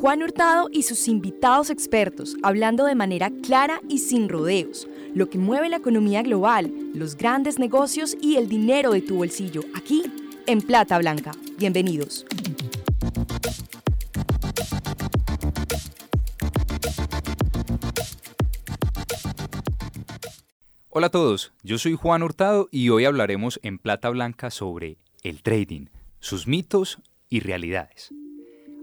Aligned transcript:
Juan 0.00 0.22
Hurtado 0.22 0.68
y 0.70 0.84
sus 0.84 1.08
invitados 1.08 1.70
expertos, 1.70 2.36
hablando 2.44 2.84
de 2.84 2.94
manera 2.94 3.32
clara 3.42 3.80
y 3.88 3.98
sin 3.98 4.28
rodeos, 4.28 4.86
lo 5.12 5.28
que 5.28 5.38
mueve 5.38 5.68
la 5.68 5.78
economía 5.78 6.22
global, 6.22 6.72
los 6.94 7.16
grandes 7.16 7.58
negocios 7.58 8.16
y 8.22 8.36
el 8.36 8.48
dinero 8.48 8.92
de 8.92 9.02
tu 9.02 9.16
bolsillo, 9.16 9.62
aquí 9.74 10.04
en 10.46 10.62
Plata 10.62 10.98
Blanca. 10.98 11.32
Bienvenidos. 11.58 12.24
Hola 20.90 21.08
a 21.08 21.10
todos, 21.10 21.52
yo 21.64 21.76
soy 21.78 21.96
Juan 21.96 22.22
Hurtado 22.22 22.68
y 22.70 22.90
hoy 22.90 23.04
hablaremos 23.04 23.58
en 23.64 23.80
Plata 23.80 24.10
Blanca 24.10 24.52
sobre 24.52 24.98
el 25.24 25.42
trading, 25.42 25.86
sus 26.20 26.46
mitos 26.46 27.00
y 27.28 27.40
realidades. 27.40 28.12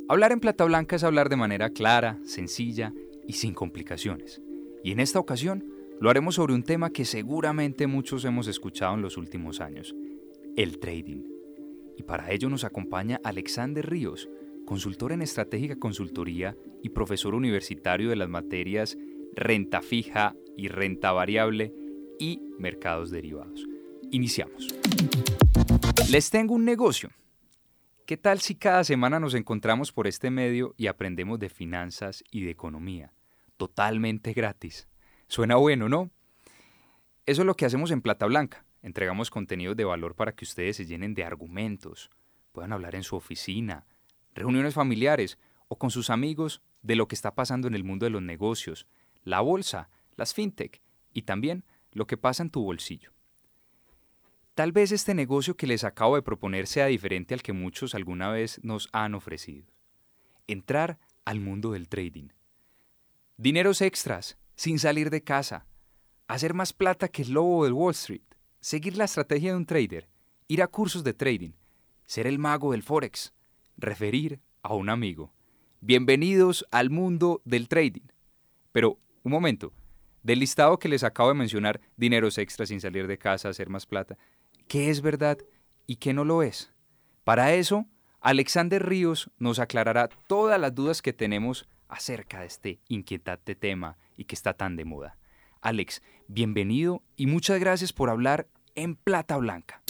Hablar 0.08 0.32
en 0.32 0.40
Plata 0.40 0.66
Blanca 0.66 0.96
es 0.96 1.04
hablar 1.04 1.30
de 1.30 1.36
manera 1.36 1.72
clara, 1.72 2.20
sencilla 2.26 2.94
y 3.28 3.34
sin 3.34 3.56
complicaciones. 3.56 4.40
Y 4.84 4.92
en 4.92 5.00
esta 5.00 5.18
ocasión 5.18 5.66
lo 6.00 6.12
haremos 6.12 6.36
sobre 6.36 6.54
un 6.54 6.62
tema 6.62 6.92
que 6.92 7.06
seguramente 7.06 7.88
muchos 7.88 8.24
hemos 8.24 8.48
escuchado 8.48 8.94
en 8.94 9.02
los 9.02 9.18
últimos 9.18 9.62
años, 9.62 9.96
el 10.56 10.78
trading. 10.78 11.24
Y 11.98 12.04
para 12.04 12.32
ello 12.32 12.50
nos 12.50 12.64
acompaña 12.64 13.20
Alexander 13.24 13.84
Ríos, 13.84 14.30
consultor 14.66 15.12
en 15.12 15.24
estratégica 15.24 15.78
consultoría 15.78 16.56
y 16.84 16.90
profesor 16.90 17.34
universitario 17.34 18.12
de 18.12 18.16
las 18.16 18.30
materias 18.30 19.00
renta 19.34 19.82
fija 19.82 20.36
y 20.56 20.68
renta 20.68 21.14
variable 21.14 21.74
y 22.20 22.42
mercados 22.60 23.10
derivados. 23.10 23.66
Iniciamos. 24.12 24.68
Les 26.12 26.30
tengo 26.30 26.54
un 26.54 26.64
negocio 26.64 27.10
¿Qué 28.06 28.18
tal 28.18 28.40
si 28.40 28.54
cada 28.54 28.84
semana 28.84 29.20
nos 29.20 29.34
encontramos 29.34 29.92
por 29.92 30.06
este 30.06 30.30
medio 30.30 30.76
y 30.78 30.86
aprendemos 30.86 31.40
de 31.40 31.50
finanzas 31.50 32.24
y 32.30 32.44
de 32.44 32.52
economía? 32.52 33.12
Totalmente 33.58 34.32
gratis. 34.34 34.88
Suena 35.28 35.56
bueno, 35.56 35.90
¿no? 35.90 36.12
Eso 37.26 37.42
es 37.42 37.48
lo 37.48 37.56
que 37.56 37.66
hacemos 37.66 37.90
en 37.90 38.04
Plata 38.04 38.28
Blanca. 38.28 38.64
Entregamos 38.84 39.32
contenidos 39.32 39.76
de 39.76 39.86
valor 39.86 40.14
para 40.14 40.34
que 40.34 40.46
ustedes 40.46 40.78
se 40.78 40.86
llenen 40.86 41.16
de 41.16 41.24
argumentos, 41.24 42.12
puedan 42.52 42.74
hablar 42.74 42.94
en 42.94 43.02
su 43.02 43.16
oficina, 43.16 43.88
reuniones 44.36 44.76
familiares 44.76 45.40
o 45.68 45.80
con 45.80 45.90
sus 45.90 46.12
amigos 46.12 46.62
de 46.84 46.96
lo 46.96 47.08
que 47.08 47.16
está 47.16 47.34
pasando 47.34 47.68
en 47.68 47.74
el 47.74 47.84
mundo 47.84 48.06
de 48.06 48.12
los 48.12 48.22
negocios, 48.22 48.86
la 49.24 49.42
bolsa, 49.42 49.90
las 50.16 50.36
fintech 50.36 50.80
y 51.12 51.24
también 51.24 51.66
lo 51.92 52.06
que 52.06 52.18
pasa 52.18 52.44
en 52.44 52.52
tu 52.52 52.62
bolsillo. 52.62 53.15
Tal 54.56 54.72
vez 54.72 54.94
este 54.94 55.14
negocio 55.14 55.58
que 55.58 55.68
les 55.68 55.84
acabo 55.84 56.16
de 56.16 56.22
proponer 56.22 56.66
sea 56.66 56.86
diferente 56.86 57.34
al 57.34 57.44
que 57.44 57.52
muchos 57.52 57.94
alguna 57.94 58.30
vez 58.30 58.62
nos 58.64 58.88
han 58.94 59.14
ofrecido. 59.14 59.68
Entrar 60.48 60.98
al 61.26 61.42
mundo 61.42 61.74
del 61.74 61.90
trading. 61.90 62.30
Dineros 63.36 63.82
extras, 63.82 64.38
sin 64.56 64.80
salir 64.80 65.10
de 65.10 65.22
casa. 65.22 65.66
Hacer 66.30 66.54
más 66.54 66.72
plata 66.72 67.10
que 67.10 67.24
el 67.24 67.34
lobo 67.34 67.66
del 67.66 67.74
Wall 67.74 67.92
Street. 67.92 68.22
Seguir 68.62 68.96
la 68.96 69.04
estrategia 69.04 69.52
de 69.52 69.58
un 69.58 69.66
trader. 69.66 70.08
Ir 70.48 70.62
a 70.62 70.68
cursos 70.68 71.04
de 71.04 71.14
trading. 71.14 71.52
Ser 72.06 72.26
el 72.26 72.40
mago 72.40 72.72
del 72.72 72.82
Forex. 72.82 73.34
Referir 73.76 74.40
a 74.62 74.74
un 74.74 74.88
amigo. 74.88 75.34
Bienvenidos 75.82 76.66
al 76.72 76.92
mundo 76.92 77.42
del 77.44 77.68
trading. 77.68 78.08
Pero, 78.72 79.00
un 79.22 79.34
momento. 79.34 79.74
Del 80.24 80.40
listado 80.40 80.80
que 80.80 80.88
les 80.88 81.04
acabo 81.04 81.30
de 81.30 81.36
mencionar, 81.36 81.82
dineros 81.98 82.38
extras 82.38 82.70
sin 82.70 82.80
salir 82.80 83.06
de 83.06 83.18
casa, 83.20 83.50
hacer 83.50 83.70
más 83.70 83.86
plata, 83.86 84.18
qué 84.68 84.90
es 84.90 85.02
verdad 85.02 85.38
y 85.86 85.98
qué 85.98 86.14
no 86.14 86.26
lo 86.26 86.44
es. 86.44 86.72
Para 87.24 87.54
eso, 87.54 87.86
Alexander 88.22 88.84
Ríos 88.84 89.30
nos 89.38 89.60
aclarará 89.60 90.10
todas 90.28 90.60
las 90.60 90.74
dudas 90.74 91.02
que 91.02 91.14
tenemos 91.14 91.68
acerca 91.88 92.40
de 92.40 92.48
este 92.48 92.80
inquietante 92.88 93.56
tema 93.56 93.98
y 94.18 94.26
que 94.26 94.36
está 94.36 94.54
tan 94.54 94.76
de 94.76 94.86
moda. 94.86 95.18
Alex, 95.62 96.02
bienvenido 96.28 97.04
y 97.16 97.28
muchas 97.28 97.60
gracias 97.60 97.94
por 97.94 98.10
hablar 98.10 98.48
en 98.76 98.96
Plata 98.96 99.38
Blanca. 99.38 99.82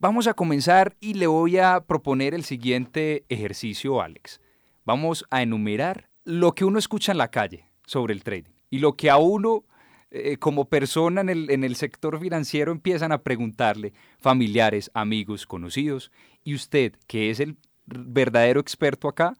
Vamos 0.00 0.28
a 0.28 0.34
comenzar 0.34 0.96
y 1.00 1.14
le 1.14 1.26
voy 1.26 1.58
a 1.58 1.80
proponer 1.80 2.34
el 2.34 2.44
siguiente 2.44 3.24
ejercicio, 3.28 4.00
Alex. 4.00 4.40
Vamos 4.84 5.24
a 5.30 5.42
enumerar 5.42 6.08
lo 6.24 6.54
que 6.54 6.64
uno 6.64 6.78
escucha 6.78 7.12
en 7.12 7.18
la 7.18 7.30
calle 7.30 7.68
sobre 7.84 8.14
el 8.14 8.22
trading 8.22 8.52
y 8.70 8.78
lo 8.78 8.96
que 8.96 9.10
a 9.10 9.16
uno 9.16 9.64
eh, 10.10 10.38
como 10.38 10.64
persona 10.66 11.20
en 11.20 11.28
el, 11.28 11.50
en 11.50 11.64
el 11.64 11.76
sector 11.76 12.18
financiero 12.18 12.72
empiezan 12.72 13.12
a 13.12 13.22
preguntarle 13.22 13.92
familiares, 14.18 14.90
amigos, 14.94 15.46
conocidos, 15.46 16.10
y 16.44 16.54
usted, 16.54 16.94
que 17.06 17.30
es 17.30 17.40
el 17.40 17.56
verdadero 17.84 18.60
experto 18.60 19.08
acá, 19.08 19.34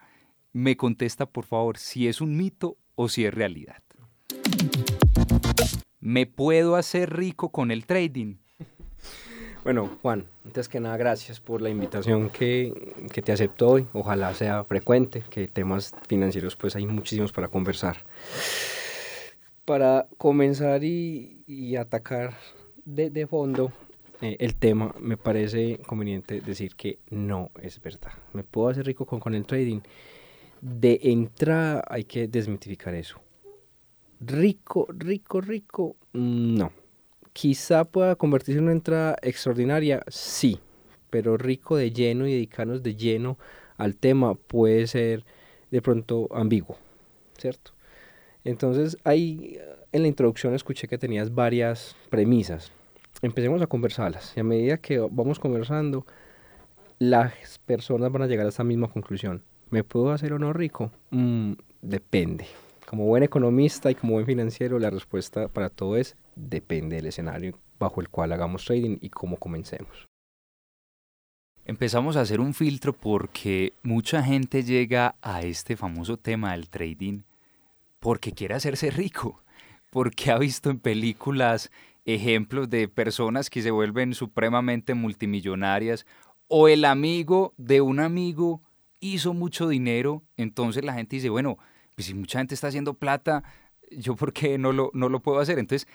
me 0.52 0.76
contesta 0.76 1.24
por 1.26 1.46
favor 1.46 1.78
si 1.78 2.06
es 2.06 2.20
un 2.20 2.36
mito 2.36 2.76
o 2.96 3.08
si 3.08 3.24
es 3.24 3.32
realidad. 3.32 3.82
¿Me 6.00 6.26
puedo 6.26 6.76
hacer 6.76 7.16
rico 7.16 7.50
con 7.50 7.70
el 7.70 7.86
trading? 7.86 8.36
Bueno, 9.64 9.90
Juan, 10.02 10.26
antes 10.44 10.68
que 10.68 10.80
nada, 10.80 10.96
gracias 10.96 11.40
por 11.40 11.60
la 11.62 11.68
invitación 11.68 12.30
que, 12.30 12.94
que, 13.12 13.22
te 13.22 13.32
aceptó 13.32 13.68
hoy. 13.68 13.86
Ojalá 13.92 14.32
sea 14.34 14.64
frecuente, 14.64 15.22
que 15.28 15.48
temas 15.48 15.94
financieros 16.06 16.56
pues 16.56 16.76
hay 16.76 16.86
muchísimos 16.86 17.32
para 17.32 17.48
conversar 17.48 17.98
para 19.68 20.08
comenzar 20.16 20.82
y, 20.82 21.76
atacar 21.76 22.32
de, 22.86 23.26
fondo 23.26 23.70
eh, 24.22 24.38
el 24.40 24.54
tema, 24.54 24.94
me 24.98 25.18
parece 25.18 25.78
conveniente 25.86 26.40
decir 26.40 26.74
que 26.74 27.00
no 27.10 27.50
es 27.60 27.78
verdad. 27.78 28.12
Me 28.32 28.44
puedo 28.44 28.68
hacer 28.70 28.86
rico 28.86 29.04
con, 29.04 29.20
con 29.20 29.34
el 29.34 29.44
trading. 29.44 29.80
De 30.62 30.98
entrada 31.02 31.84
hay 31.86 32.04
que 32.04 32.28
desmitificar 32.28 32.94
eso. 32.94 33.20
Rico, 34.20 34.86
rico, 34.88 35.42
rico, 35.42 35.96
no. 36.14 36.72
Quizá 37.34 37.84
pueda 37.84 38.16
convertirse 38.16 38.60
en 38.60 38.64
una 38.64 38.72
entrada 38.72 39.16
extraordinaria, 39.20 40.02
sí, 40.08 40.58
pero 41.10 41.36
rico 41.36 41.76
de 41.76 41.92
lleno 41.92 42.26
y 42.26 42.32
dedicarnos 42.32 42.82
de 42.82 42.96
lleno 42.96 43.36
al 43.76 43.96
tema 43.96 44.32
puede 44.34 44.86
ser 44.86 45.26
de 45.70 45.82
pronto 45.82 46.26
ambiguo, 46.32 46.78
¿cierto? 47.36 47.72
Entonces 48.48 48.96
ahí 49.04 49.58
en 49.92 50.02
la 50.02 50.08
introducción 50.08 50.54
escuché 50.54 50.88
que 50.88 50.96
tenías 50.96 51.34
varias 51.34 51.94
premisas. 52.08 52.72
Empecemos 53.20 53.60
a 53.60 53.66
conversarlas 53.66 54.32
y 54.36 54.40
a 54.40 54.44
medida 54.44 54.78
que 54.78 54.98
vamos 54.98 55.38
conversando, 55.38 56.06
las 56.98 57.58
personas 57.66 58.10
van 58.10 58.22
a 58.22 58.26
llegar 58.26 58.46
a 58.46 58.48
esa 58.48 58.64
misma 58.64 58.88
conclusión. 58.88 59.42
¿Me 59.68 59.84
puedo 59.84 60.12
hacer 60.12 60.32
o 60.32 60.38
no 60.38 60.54
rico? 60.54 60.90
Mm, 61.10 61.52
depende. 61.82 62.46
Como 62.86 63.04
buen 63.04 63.22
economista 63.22 63.90
y 63.90 63.94
como 63.94 64.14
buen 64.14 64.24
financiero, 64.24 64.78
la 64.78 64.88
respuesta 64.88 65.48
para 65.48 65.68
todo 65.68 65.98
es 65.98 66.16
depende 66.34 66.96
del 66.96 67.06
escenario 67.06 67.58
bajo 67.78 68.00
el 68.00 68.08
cual 68.08 68.32
hagamos 68.32 68.64
trading 68.64 68.96
y 69.02 69.10
cómo 69.10 69.36
comencemos. 69.36 70.06
Empezamos 71.66 72.16
a 72.16 72.22
hacer 72.22 72.40
un 72.40 72.54
filtro 72.54 72.94
porque 72.94 73.74
mucha 73.82 74.22
gente 74.22 74.62
llega 74.62 75.16
a 75.20 75.42
este 75.42 75.76
famoso 75.76 76.16
tema 76.16 76.52
del 76.52 76.70
trading 76.70 77.20
porque 78.00 78.32
quiere 78.32 78.54
hacerse 78.54 78.90
rico, 78.90 79.42
porque 79.90 80.30
ha 80.30 80.38
visto 80.38 80.70
en 80.70 80.78
películas 80.78 81.70
ejemplos 82.04 82.70
de 82.70 82.88
personas 82.88 83.50
que 83.50 83.62
se 83.62 83.70
vuelven 83.70 84.14
supremamente 84.14 84.94
multimillonarias 84.94 86.06
o 86.48 86.68
el 86.68 86.84
amigo 86.84 87.52
de 87.58 87.80
un 87.80 88.00
amigo 88.00 88.62
hizo 89.00 89.34
mucho 89.34 89.68
dinero, 89.68 90.22
entonces 90.36 90.84
la 90.84 90.94
gente 90.94 91.16
dice, 91.16 91.28
bueno, 91.28 91.58
pues 91.94 92.06
si 92.06 92.14
mucha 92.14 92.38
gente 92.38 92.54
está 92.54 92.68
haciendo 92.68 92.94
plata, 92.94 93.44
yo 93.90 94.16
por 94.16 94.32
qué 94.32 94.58
no 94.58 94.72
lo, 94.72 94.90
no 94.94 95.08
lo 95.08 95.20
puedo 95.20 95.40
hacer. 95.40 95.58
Entonces, 95.58 95.86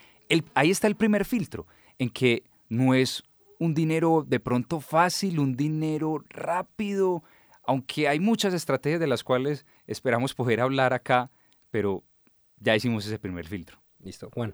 ahí 0.53 0.71
está 0.71 0.87
el 0.87 0.95
primer 0.95 1.25
filtro, 1.25 1.65
en 1.97 2.09
que 2.09 2.43
no 2.69 2.93
es 2.93 3.23
un 3.59 3.73
dinero 3.73 4.25
de 4.27 4.39
pronto 4.39 4.79
fácil, 4.79 5.39
un 5.39 5.55
dinero 5.55 6.23
rápido, 6.29 7.23
aunque 7.65 8.07
hay 8.07 8.19
muchas 8.19 8.53
estrategias 8.53 8.99
de 8.99 9.07
las 9.07 9.23
cuales 9.23 9.65
esperamos 9.87 10.33
poder 10.33 10.61
hablar 10.61 10.93
acá 10.93 11.31
pero 11.73 12.03
ya 12.59 12.75
hicimos 12.75 13.03
ese 13.07 13.17
primer 13.17 13.47
filtro. 13.47 13.79
Listo, 14.03 14.29
Juan. 14.31 14.53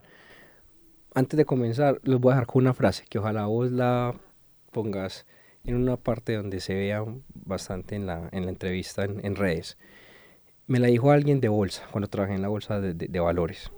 Antes 1.13 1.35
de 1.35 1.43
comenzar, 1.43 1.99
les 2.03 2.17
voy 2.17 2.31
a 2.31 2.35
dejar 2.35 2.47
con 2.47 2.61
una 2.61 2.73
frase 2.73 3.03
que 3.09 3.19
ojalá 3.19 3.45
vos 3.45 3.73
la 3.73 4.15
pongas 4.71 5.25
en 5.65 5.75
una 5.75 5.97
parte 5.97 6.35
donde 6.35 6.61
se 6.61 6.75
vea 6.75 7.03
bastante 7.33 7.95
en 7.95 8.05
la, 8.05 8.29
en 8.31 8.45
la 8.45 8.51
entrevista 8.51 9.03
en, 9.03 9.35
redes. 9.35 9.77
Me 10.65 10.79
la 10.79 10.87
dijo 10.87 11.11
alguien 11.11 11.41
de 11.41 11.49
bolsa, 11.49 11.85
cuando 11.91 12.07
trabajé 12.07 12.35
en 12.35 12.41
la 12.41 12.47
bolsa 12.47 12.79
de, 12.79 13.19
valores. 13.19 13.69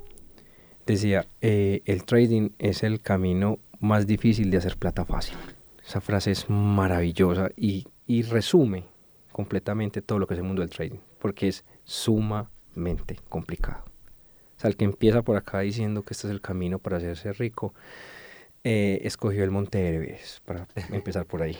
Decía, 0.85 1.27
eh, 1.41 1.81
el 1.85 2.03
trading 2.03 2.51
es 2.59 2.83
el 2.83 3.01
camino 3.01 3.57
más 3.79 4.05
difícil 4.05 4.51
de 4.51 4.57
hacer 4.57 4.77
plata 4.77 5.03
fácil. 5.03 5.37
Esa 5.83 5.99
frase 5.99 6.29
es 6.29 6.47
maravillosa 6.47 7.49
y, 7.57 7.87
y 8.05 8.21
resume 8.21 8.83
completamente 9.31 10.03
todo 10.03 10.19
lo 10.19 10.27
que 10.27 10.35
es 10.35 10.39
el 10.39 10.45
mundo 10.45 10.61
del 10.61 10.69
trading, 10.69 10.99
porque 11.17 11.47
es 11.47 11.65
suma 11.85 12.51
complicado. 13.29 13.83
O 14.57 14.59
sea, 14.61 14.69
el 14.69 14.77
que 14.77 14.85
empieza 14.85 15.21
por 15.23 15.37
acá 15.37 15.61
diciendo 15.61 16.03
que 16.03 16.13
este 16.13 16.27
es 16.27 16.31
el 16.31 16.41
camino 16.41 16.79
para 16.79 16.97
hacerse 16.97 17.33
rico, 17.33 17.73
eh, 18.63 19.01
escogió 19.03 19.43
el 19.43 19.51
Monte 19.51 19.95
Everest, 19.95 20.43
para 20.45 20.67
empezar 20.91 21.25
por 21.25 21.41
ahí. 21.41 21.57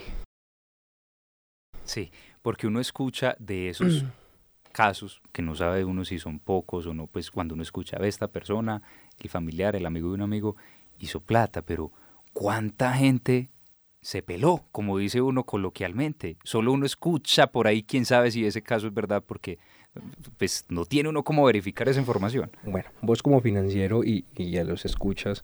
Sí, 1.84 2.12
porque 2.42 2.68
uno 2.68 2.80
escucha 2.80 3.36
de 3.40 3.70
esos 3.70 4.06
casos 4.72 5.22
que 5.32 5.42
no 5.42 5.56
sabe 5.56 5.84
uno 5.84 6.06
si 6.06 6.20
son 6.20 6.40
pocos 6.40 6.86
o 6.86 6.94
no, 6.94 7.08
pues 7.08 7.32
cuando 7.32 7.56
uno 7.56 7.64
escucha 7.64 7.98
a 7.98 8.06
esta 8.06 8.28
persona, 8.28 8.82
el 9.20 9.30
familiar, 9.30 9.76
el 9.76 9.86
amigo 9.86 10.10
de 10.10 10.14
un 10.16 10.22
amigo, 10.22 10.56
hizo 11.00 11.20
plata, 11.20 11.64
pero 11.64 11.92
¿cuánta 12.34 12.94
gente 12.94 13.50
se 14.02 14.22
peló, 14.22 14.64
como 14.72 14.98
dice 14.98 15.22
uno 15.22 15.44
coloquialmente? 15.44 16.38
Solo 16.44 16.72
uno 16.72 16.86
escucha 16.86 17.48
por 17.48 17.68
ahí, 17.68 17.84
quién 17.84 18.06
sabe 18.06 18.32
si 18.32 18.46
ese 18.46 18.62
caso 18.62 18.88
es 18.88 18.94
verdad, 18.94 19.24
porque 19.26 19.60
pues 20.38 20.66
no 20.70 20.86
tiene 20.86 21.10
uno 21.10 21.24
cómo 21.24 21.46
verificar 21.46 21.90
esa 21.90 22.00
información. 22.00 22.52
Bueno, 22.64 22.90
vos 23.02 23.22
como 23.22 23.42
financiero 23.42 24.04
y, 24.04 24.26
y 24.36 24.52
ya 24.52 24.64
los 24.64 24.86
escuchas, 24.86 25.44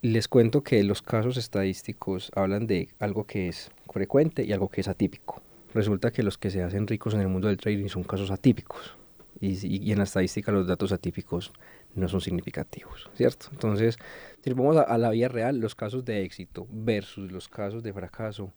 les 0.00 0.28
cuento 0.28 0.62
que 0.62 0.82
los 0.84 1.02
casos 1.02 1.36
estadísticos 1.36 2.30
hablan 2.34 2.66
de 2.66 2.88
algo 2.98 3.26
que 3.26 3.48
es 3.48 3.70
frecuente 3.92 4.44
y 4.44 4.52
algo 4.52 4.68
que 4.68 4.80
es 4.80 4.88
atípico 4.88 5.42
resulta 5.74 6.10
que 6.10 6.22
los 6.22 6.38
que 6.38 6.50
se 6.50 6.62
hacen 6.62 6.86
ricos 6.86 7.14
en 7.14 7.20
el 7.20 7.28
mundo 7.28 7.48
del 7.48 7.56
trading 7.56 7.88
son 7.88 8.02
casos 8.02 8.30
atípicos. 8.30 8.96
Y, 9.40 9.90
en 9.90 9.98
la 9.98 10.04
estadística 10.04 10.52
los 10.52 10.68
datos 10.68 10.92
atípicos 10.92 11.52
no 11.96 12.06
son 12.06 12.20
significativos, 12.20 13.10
¿cierto? 13.14 13.46
Entonces, 13.50 13.96
si 14.40 14.52
vamos 14.52 14.76
a, 14.76 14.98
la 14.98 15.10
vida 15.10 15.26
real, 15.26 15.58
los 15.58 15.74
casos 15.74 16.04
de 16.04 16.22
éxito 16.22 16.68
versus 16.70 17.32
los 17.32 17.48
casos 17.48 17.82
de 17.82 17.92
fracaso 17.92 18.52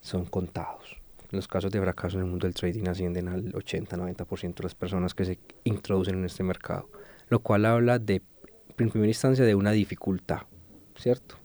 son 0.00 0.24
contados. 0.26 1.01
Los 1.32 1.48
casos 1.48 1.72
de 1.72 1.80
fracaso 1.80 2.18
en 2.18 2.24
el 2.24 2.30
mundo 2.30 2.46
del 2.46 2.54
trading 2.54 2.86
ascienden 2.88 3.28
al 3.28 3.52
80-90% 3.52 4.54
de 4.54 4.62
las 4.62 4.74
personas 4.74 5.14
que 5.14 5.24
se 5.24 5.38
introducen 5.64 6.16
en 6.16 6.24
este 6.26 6.44
mercado, 6.44 6.88
lo 7.28 7.40
cual 7.40 7.64
habla 7.64 7.98
de, 7.98 8.22
en 8.78 8.90
primera 8.90 9.08
instancia, 9.08 9.44
de 9.44 9.54
una 9.54 9.72
dificultad, 9.72 10.42
¿cierto? 10.94 11.36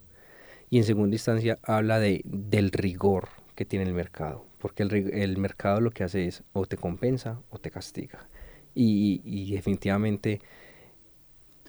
Y 0.69 0.77
en 0.77 0.83
segunda 0.83 1.15
instancia 1.15 1.57
habla 1.63 1.99
de, 1.99 2.21
del 2.25 2.71
rigor 2.71 3.29
que 3.55 3.65
tiene 3.65 3.85
el 3.85 3.93
mercado 3.93 4.47
porque 4.57 4.83
el, 4.83 5.37
mercado 5.37 5.81
lo 5.81 5.91
que 5.91 6.03
hace 6.03 6.25
es 6.25 6.43
o 6.53 6.65
te 6.65 6.77
compensa 6.77 7.41
o 7.49 7.59
te 7.59 7.71
castiga. 7.71 8.27
Y, 8.73 9.51
definitivamente 9.51 10.39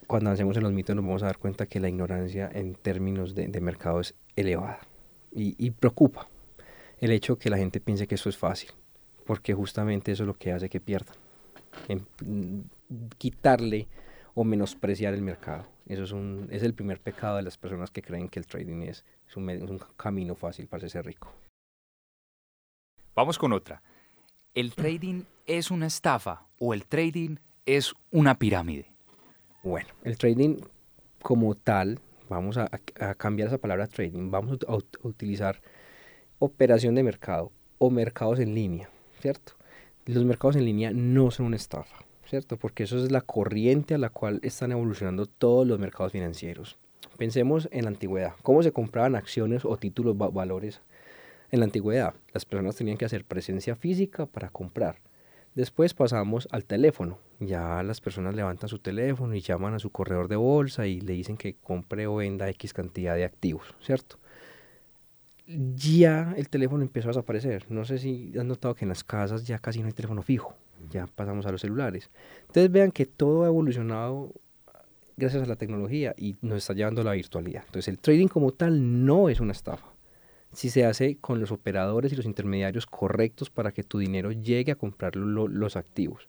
cuando 0.06 0.30
hacemos 0.30 0.56
en 0.56 0.62
los 0.62 0.72
mitos 0.72 0.96
nos 0.96 1.04
vamos 1.04 1.22
a 1.22 1.26
dar 1.26 1.38
cuenta 1.38 1.66
que 1.66 1.80
la 1.80 1.88
ignorancia 1.88 2.50
en 2.52 2.74
términos 2.74 3.34
de, 3.34 3.60
mercado 3.60 4.00
es 4.00 4.14
elevada 4.36 4.80
y, 5.30 5.70
preocupa 5.72 6.28
el 7.00 7.12
hecho 7.12 7.38
que 7.38 7.50
la 7.50 7.58
gente 7.58 7.80
piense 7.80 8.06
que 8.06 8.16
eso 8.16 8.28
es 8.28 8.36
fácil, 8.36 8.70
porque 9.26 9.54
justamente 9.54 10.12
eso 10.12 10.24
es 10.24 10.26
lo 10.26 10.34
que 10.34 10.52
hace 10.52 10.68
que 10.68 10.80
pierdan, 10.80 11.16
en, 11.88 12.70
quitarle 13.18 13.88
o 14.34 14.44
menospreciar 14.44 15.14
el 15.14 15.22
mercado. 15.22 15.66
Eso 15.86 16.04
es, 16.04 16.12
un, 16.12 16.48
es 16.50 16.62
el 16.62 16.74
primer 16.74 17.00
pecado 17.00 17.36
de 17.36 17.42
las 17.42 17.56
personas 17.56 17.90
que 17.90 18.02
creen 18.02 18.28
que 18.28 18.38
el 18.38 18.46
trading 18.46 18.82
es, 18.82 19.04
es 19.26 19.36
un 19.36 19.80
camino 19.96 20.34
fácil 20.34 20.66
para 20.66 20.88
ser 20.88 21.06
rico. 21.06 21.32
Vamos 23.14 23.38
con 23.38 23.52
otra. 23.52 23.82
¿El 24.54 24.74
trading 24.74 25.24
es 25.46 25.70
una 25.70 25.86
estafa 25.86 26.46
o 26.58 26.74
el 26.74 26.86
trading 26.86 27.36
es 27.66 27.94
una 28.10 28.38
pirámide? 28.38 28.92
Bueno, 29.62 29.88
el 30.04 30.16
trading 30.16 30.56
como 31.20 31.54
tal, 31.54 32.00
vamos 32.28 32.58
a, 32.58 32.68
cambiar 33.16 33.48
esa 33.48 33.58
palabra 33.58 33.86
trading, 33.86 34.30
vamos 34.30 34.58
a, 34.66 34.76
utilizar 35.02 35.60
operación 36.38 36.94
de 36.94 37.02
mercado 37.02 37.52
o 37.78 37.90
mercados 37.90 38.38
en 38.40 38.54
línea, 38.54 38.90
¿cierto? 39.20 39.54
Los 40.06 40.24
mercados 40.24 40.56
en 40.56 40.64
línea 40.64 40.90
no 40.92 41.30
son 41.30 41.46
una 41.46 41.56
estafa, 41.56 42.04
¿cierto? 42.24 42.56
Porque 42.56 42.84
eso 42.84 43.02
es 43.02 43.10
la 43.10 43.20
corriente 43.20 43.94
a 43.94 43.98
la 43.98 44.10
cual 44.10 44.40
están 44.42 44.72
evolucionando 44.72 45.26
todos 45.26 45.66
los 45.66 45.78
mercados 45.78 46.12
financieros. 46.12 46.78
Pensemos 47.16 47.68
en 47.72 47.84
la 47.84 47.90
antigüedad, 47.90 48.34
cómo 48.42 48.62
se 48.62 48.72
compraban 48.72 49.16
acciones 49.16 49.64
o 49.64 49.76
títulos 49.76 50.16
valores 50.16 50.80
en 51.50 51.60
la 51.60 51.64
antigüedad, 51.64 52.14
las 52.34 52.44
personas 52.44 52.76
tenían 52.76 52.98
que 52.98 53.06
hacer 53.06 53.24
presencia 53.24 53.74
física 53.74 54.26
para 54.26 54.50
comprar. 54.50 55.00
Después 55.54 55.94
pasamos 55.94 56.46
al 56.52 56.66
teléfono. 56.66 57.18
Ya 57.40 57.82
las 57.82 58.02
personas 58.02 58.34
levantan 58.34 58.68
su 58.68 58.78
teléfono 58.78 59.34
y 59.34 59.40
llaman 59.40 59.72
a 59.72 59.78
su 59.78 59.90
corredor 59.90 60.28
de 60.28 60.36
bolsa 60.36 60.86
y 60.86 61.00
le 61.00 61.14
dicen 61.14 61.38
que 61.38 61.54
compre 61.54 62.06
o 62.06 62.16
venda 62.16 62.50
X 62.50 62.74
cantidad 62.74 63.16
de 63.16 63.24
activos, 63.24 63.74
¿cierto? 63.80 64.18
Ya 65.48 66.34
el 66.36 66.48
teléfono 66.48 66.82
empezó 66.82 67.08
a 67.08 67.10
desaparecer. 67.10 67.64
No 67.70 67.84
sé 67.84 67.98
si 67.98 68.32
han 68.38 68.48
notado 68.48 68.74
que 68.74 68.84
en 68.84 68.90
las 68.90 69.02
casas 69.02 69.46
ya 69.46 69.58
casi 69.58 69.80
no 69.80 69.86
hay 69.86 69.92
teléfono 69.92 70.22
fijo. 70.22 70.54
Ya 70.90 71.06
pasamos 71.06 71.46
a 71.46 71.52
los 71.52 71.62
celulares. 71.62 72.10
Entonces 72.42 72.70
vean 72.70 72.92
que 72.92 73.06
todo 73.06 73.44
ha 73.44 73.46
evolucionado 73.46 74.32
gracias 75.16 75.42
a 75.42 75.46
la 75.46 75.56
tecnología 75.56 76.14
y 76.16 76.36
nos 76.42 76.58
está 76.58 76.74
llevando 76.74 77.00
a 77.00 77.04
la 77.04 77.12
virtualidad. 77.12 77.62
Entonces 77.66 77.88
el 77.88 77.98
trading 77.98 78.28
como 78.28 78.52
tal 78.52 79.04
no 79.06 79.28
es 79.28 79.40
una 79.40 79.52
estafa 79.52 79.92
si 80.52 80.70
se 80.70 80.84
hace 80.84 81.16
con 81.16 81.40
los 81.40 81.52
operadores 81.52 82.12
y 82.12 82.16
los 82.16 82.26
intermediarios 82.26 82.86
correctos 82.86 83.50
para 83.50 83.72
que 83.72 83.82
tu 83.82 83.98
dinero 83.98 84.32
llegue 84.32 84.72
a 84.72 84.76
comprar 84.76 85.16
los 85.16 85.76
activos. 85.76 86.28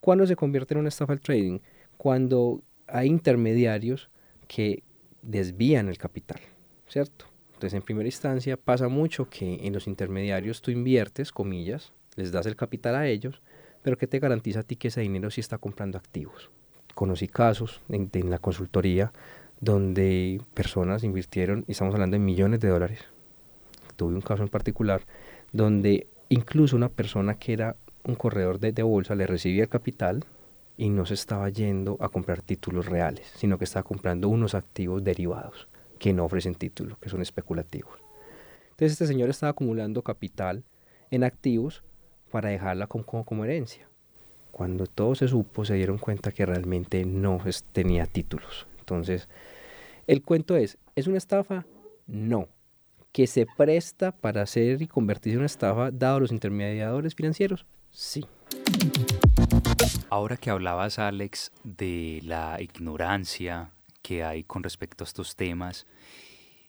¿Cuándo 0.00 0.26
se 0.26 0.36
convierte 0.36 0.74
en 0.74 0.80
una 0.80 0.88
estafa 0.88 1.12
el 1.12 1.20
trading? 1.20 1.60
Cuando 1.96 2.62
hay 2.86 3.08
intermediarios 3.08 4.10
que 4.48 4.82
desvían 5.22 5.88
el 5.88 5.98
capital, 5.98 6.40
¿cierto? 6.86 7.26
Entonces, 7.60 7.76
en 7.76 7.82
primera 7.82 8.08
instancia, 8.08 8.56
pasa 8.56 8.88
mucho 8.88 9.28
que 9.28 9.66
en 9.66 9.74
los 9.74 9.86
intermediarios 9.86 10.62
tú 10.62 10.70
inviertes, 10.70 11.30
comillas, 11.30 11.92
les 12.16 12.32
das 12.32 12.46
el 12.46 12.56
capital 12.56 12.94
a 12.94 13.06
ellos, 13.06 13.42
pero 13.82 13.98
que 13.98 14.06
te 14.06 14.18
garantiza 14.18 14.60
a 14.60 14.62
ti 14.62 14.76
que 14.76 14.88
ese 14.88 15.02
dinero 15.02 15.30
sí 15.30 15.42
está 15.42 15.58
comprando 15.58 15.98
activos. 15.98 16.48
Conocí 16.94 17.28
casos 17.28 17.82
en, 17.90 18.08
la 18.30 18.38
consultoría 18.38 19.12
donde 19.60 20.40
personas 20.54 21.04
invirtieron, 21.04 21.66
y 21.68 21.72
estamos 21.72 21.92
hablando 21.92 22.14
de 22.14 22.20
millones 22.20 22.60
de 22.60 22.68
dólares, 22.68 23.00
tuve 23.96 24.14
un 24.14 24.22
caso 24.22 24.42
en 24.42 24.48
particular 24.48 25.02
donde 25.52 26.06
incluso 26.30 26.76
una 26.76 26.88
persona 26.88 27.34
que 27.34 27.52
era 27.52 27.76
un 28.04 28.14
corredor 28.14 28.58
de, 28.58 28.82
bolsa 28.82 29.14
le 29.14 29.26
recibía 29.26 29.64
el 29.64 29.68
capital 29.68 30.24
y 30.78 30.88
no 30.88 31.04
se 31.04 31.12
estaba 31.12 31.50
yendo 31.50 31.98
a 32.00 32.08
comprar 32.08 32.40
títulos 32.40 32.86
reales, 32.86 33.30
sino 33.36 33.58
que 33.58 33.64
estaba 33.64 33.82
comprando 33.82 34.30
unos 34.30 34.54
activos 34.54 35.04
derivados 35.04 35.68
que 36.00 36.12
no 36.12 36.24
ofrecen 36.24 36.56
títulos, 36.56 36.98
que 36.98 37.10
son 37.10 37.22
especulativos. 37.22 38.00
Entonces 38.70 38.92
este 38.92 39.06
señor 39.06 39.28
estaba 39.30 39.50
acumulando 39.50 40.02
capital 40.02 40.64
en 41.10 41.22
activos 41.22 41.84
para 42.32 42.48
dejarla 42.48 42.86
como, 42.88 43.04
como, 43.24 43.44
herencia. 43.44 43.86
Cuando 44.50 44.86
todo 44.86 45.14
se 45.14 45.28
supo, 45.28 45.64
se 45.64 45.74
dieron 45.74 45.98
cuenta 45.98 46.32
que 46.32 46.46
realmente 46.46 47.04
no 47.04 47.38
tenía 47.72 48.06
títulos. 48.06 48.66
Entonces, 48.78 49.28
el 50.06 50.22
cuento 50.22 50.56
es, 50.56 50.78
¿es 50.96 51.06
una 51.06 51.18
estafa? 51.18 51.66
No, 52.06 52.48
que 53.12 53.26
se 53.26 53.46
presta 53.56 54.10
para 54.10 54.42
hacer 54.42 54.80
y 54.80 54.88
convertirse 54.88 55.34
en 55.34 55.40
una 55.40 55.46
estafa 55.46 55.90
dado 55.90 56.18
los 56.18 56.32
intermediadores 56.32 57.14
financieros? 57.14 57.66
Sí. 57.90 58.24
Ahora 60.08 60.36
que 60.38 60.50
hablabas, 60.50 60.98
Alex, 60.98 61.52
de 61.62 62.20
la 62.24 62.56
ignorancia 62.60 63.72
que 64.02 64.24
hay 64.24 64.44
con 64.44 64.62
respecto 64.62 65.04
a 65.04 65.06
estos 65.06 65.36
temas, 65.36 65.86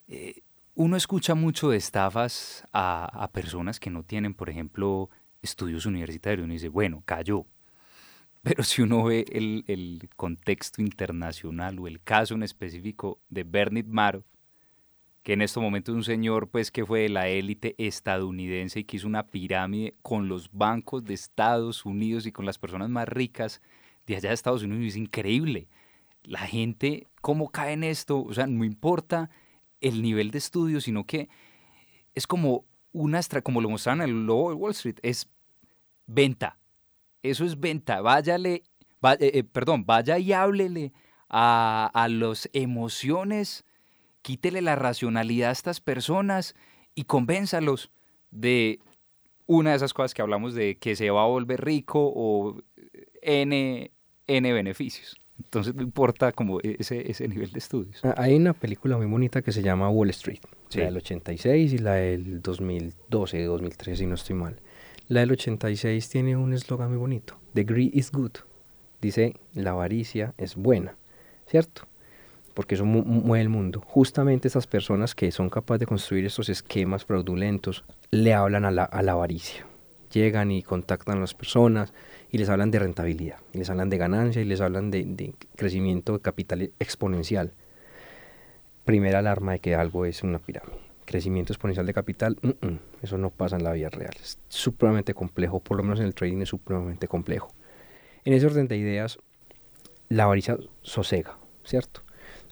eh, 0.07 0.41
uno 0.75 0.95
escucha 0.95 1.35
mucho 1.35 1.69
de 1.69 1.77
estafas 1.77 2.63
a, 2.71 3.29
personas 3.33 3.79
que 3.79 3.89
no 3.89 4.03
tienen, 4.03 4.33
por 4.33 4.49
ejemplo, 4.49 5.09
estudios 5.41 5.85
universitarios. 5.85 6.45
Uno 6.45 6.53
dice, 6.53 6.69
bueno, 6.69 7.03
cayó. 7.05 7.45
Pero 8.41 8.63
si 8.63 8.81
uno 8.81 9.03
ve 9.03 9.25
el, 9.31 10.09
contexto 10.15 10.81
internacional 10.81 11.77
o 11.79 11.87
el 11.87 12.01
caso 12.01 12.33
en 12.35 12.43
específico 12.43 13.19
de 13.29 13.43
Bernard 13.43 13.85
Madoff, 13.85 14.25
que 15.23 15.33
en 15.33 15.43
este 15.43 15.59
momento 15.59 15.91
es 15.91 15.95
un 15.95 16.03
señor 16.03 16.49
pues 16.49 16.71
que 16.71 16.83
fue 16.83 17.01
de 17.01 17.09
la 17.09 17.27
élite 17.27 17.75
estadounidense 17.77 18.79
y 18.79 18.83
que 18.85 18.97
hizo 18.97 19.07
una 19.07 19.27
pirámide 19.27 19.93
con 20.01 20.27
los 20.27 20.51
bancos 20.51 21.03
de 21.03 21.13
Estados 21.13 21.85
Unidos 21.85 22.25
y 22.25 22.31
con 22.31 22.45
las 22.47 22.57
personas 22.57 22.89
más 22.89 23.07
ricas 23.07 23.61
de 24.07 24.15
allá 24.15 24.29
de 24.29 24.35
Estados 24.35 24.63
Unidos. 24.63 24.85
Es 24.87 24.95
increíble. 24.95 25.67
La 26.23 26.39
gente, 26.39 27.07
¿cómo 27.21 27.49
cae 27.49 27.73
en 27.73 27.83
esto? 27.83 28.23
O 28.23 28.33
sea, 28.33 28.47
no 28.47 28.63
importa 28.63 29.29
el 29.79 30.01
nivel 30.01 30.31
de 30.31 30.37
estudio, 30.37 30.81
sino 30.81 31.05
que 31.05 31.29
es 32.13 32.27
como 32.27 32.65
una, 32.91 33.21
como 33.43 33.61
lo 33.61 33.69
mostraron 33.69 34.01
en 34.01 34.09
el 34.09 34.25
logo 34.25 34.49
de 34.49 34.55
Wall 34.55 34.71
Street, 34.71 34.99
es 35.01 35.29
venta. 36.05 36.59
Eso 37.23 37.45
es 37.45 37.59
venta. 37.59 38.01
Váyale, 38.01 38.63
eh, 39.03 39.17
eh, 39.19 39.43
perdón, 39.43 39.85
vaya 39.85 40.17
y 40.19 40.33
háblele 40.33 40.93
a, 41.29 41.89
a 41.93 42.07
las 42.07 42.49
emociones 42.53 43.65
quítele 44.21 44.61
la 44.61 44.75
racionalidad 44.75 45.49
a 45.49 45.53
estas 45.53 45.81
personas 45.81 46.55
y 46.95 47.03
convénzalos 47.03 47.91
de 48.29 48.79
una 49.47 49.71
de 49.71 49.77
esas 49.77 49.93
cosas 49.93 50.13
que 50.13 50.21
hablamos 50.21 50.53
de 50.53 50.77
que 50.77 50.95
se 50.95 51.09
va 51.09 51.23
a 51.23 51.27
volver 51.27 51.63
rico 51.63 52.11
o 52.15 52.61
N, 53.21 53.91
N 54.27 54.53
beneficios. 54.53 55.20
Entonces 55.43 55.75
no 55.75 55.81
importa 55.81 56.31
como 56.31 56.59
ese, 56.61 57.09
ese 57.09 57.27
nivel 57.27 57.51
de 57.51 57.59
estudios. 57.59 57.99
Ah, 58.03 58.15
hay 58.17 58.35
una 58.35 58.53
película 58.53 58.97
muy 58.97 59.07
bonita 59.07 59.41
que 59.41 59.51
se 59.51 59.61
llama 59.61 59.89
Wall 59.89 60.09
Street, 60.11 60.39
la 60.73 60.85
del 60.85 60.97
86 60.97 61.73
y 61.73 61.77
la 61.77 61.93
del 61.95 62.41
2012, 62.41 63.43
2013 63.43 63.97
si 63.97 64.05
no 64.05 64.15
estoy 64.15 64.35
mal. 64.35 64.61
La 65.07 65.21
del 65.21 65.31
86 65.31 66.09
tiene 66.09 66.37
un 66.37 66.53
eslogan 66.53 66.89
muy 66.89 66.97
bonito, 66.97 67.39
The 67.53 67.63
greed 67.63 67.91
is 67.93 68.11
good. 68.11 68.31
Dice, 69.01 69.33
la 69.53 69.71
avaricia 69.71 70.33
es 70.37 70.55
buena, 70.55 70.95
¿cierto? 71.47 71.87
porque 72.53 72.75
eso 72.75 72.85
mueve 72.85 73.41
el 73.41 73.49
mundo. 73.49 73.81
Justamente 73.85 74.47
esas 74.47 74.67
personas 74.67 75.15
que 75.15 75.31
son 75.31 75.49
capaces 75.49 75.81
de 75.81 75.85
construir 75.85 76.25
estos 76.25 76.49
esquemas 76.49 77.05
fraudulentos 77.05 77.83
le 78.11 78.33
hablan 78.33 78.65
a 78.65 78.71
la, 78.71 78.83
avaricia. 78.83 79.65
Llegan 80.11 80.51
y 80.51 80.61
contactan 80.61 81.17
a 81.17 81.21
las 81.21 81.33
personas 81.33 81.93
y 82.31 82.37
les 82.37 82.49
hablan 82.49 82.71
de 82.71 82.79
rentabilidad, 82.79 83.39
y 83.53 83.57
les 83.57 83.69
hablan 83.69 83.89
de 83.89 83.97
ganancia 83.97 84.41
y 84.41 84.45
les 84.45 84.61
hablan 84.61 84.89
de, 84.89 85.33
crecimiento 85.55 86.13
de 86.13 86.21
capital 86.21 86.71
exponencial. 86.79 87.51
Primera 88.85 89.19
alarma 89.19 89.53
de 89.53 89.59
que 89.59 89.75
algo 89.75 90.05
es 90.05 90.23
una 90.23 90.39
pirámide. 90.39 90.79
Crecimiento 91.05 91.51
exponencial 91.51 91.85
de 91.85 91.93
capital, 91.93 92.37
eso 93.01 93.17
no 93.17 93.31
pasa 93.31 93.57
en 93.57 93.63
la 93.63 93.73
vida 93.73 93.89
real. 93.89 94.13
Es 94.21 94.39
supremamente 94.47 95.13
complejo, 95.13 95.59
por 95.59 95.77
lo 95.77 95.83
menos 95.83 95.99
en 95.99 96.05
el 96.05 96.15
trading 96.15 96.41
es 96.41 96.49
supremamente 96.49 97.07
complejo. 97.07 97.49
En 98.23 98.33
ese 98.33 98.45
orden 98.45 98.67
de 98.67 98.77
ideas, 98.77 99.19
la 100.07 100.23
avaricia 100.23 100.57
sosega, 100.81 101.37
¿cierto? 101.65 102.01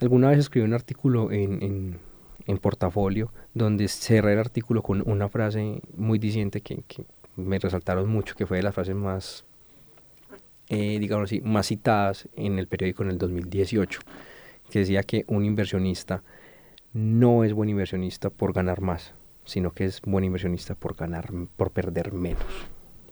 Alguna 0.01 0.29
vez 0.29 0.39
escribí 0.39 0.65
un 0.65 0.73
artículo 0.73 1.31
en, 1.31 1.99
en, 2.45 2.57
portafolio 2.57 3.31
donde 3.53 3.87
cerré 3.87 4.33
el 4.33 4.39
artículo 4.39 4.81
con 4.81 5.07
una 5.07 5.29
frase 5.29 5.81
muy 5.95 6.19
diciente 6.19 6.61
que, 6.61 6.83
me 7.35 7.59
resaltaron 7.59 8.09
mucho, 8.09 8.35
que 8.35 8.45
fue 8.45 8.57
de 8.57 8.63
las 8.63 8.73
frases 8.73 8.95
más, 8.95 9.45
eh, 10.69 10.97
digamos 10.99 11.25
así, 11.25 11.41
más 11.41 11.67
citadas 11.67 12.29
en 12.35 12.59
el 12.59 12.67
periódico 12.67 13.03
en 13.03 13.09
el 13.09 13.17
2018, 13.17 13.99
que 14.69 14.79
decía 14.79 15.03
que 15.03 15.25
un 15.27 15.43
inversionista 15.43 16.23
no 16.93 17.43
es 17.43 17.53
buen 17.53 17.69
inversionista 17.69 18.29
por 18.29 18.53
ganar 18.53 18.81
más, 18.81 19.13
sino 19.45 19.71
que 19.71 19.85
es 19.85 20.01
buen 20.01 20.23
inversionista 20.23 20.75
por 20.75 20.95
ganar, 20.95 21.29
por 21.57 21.71
perder 21.71 22.13
menos, 22.13 22.45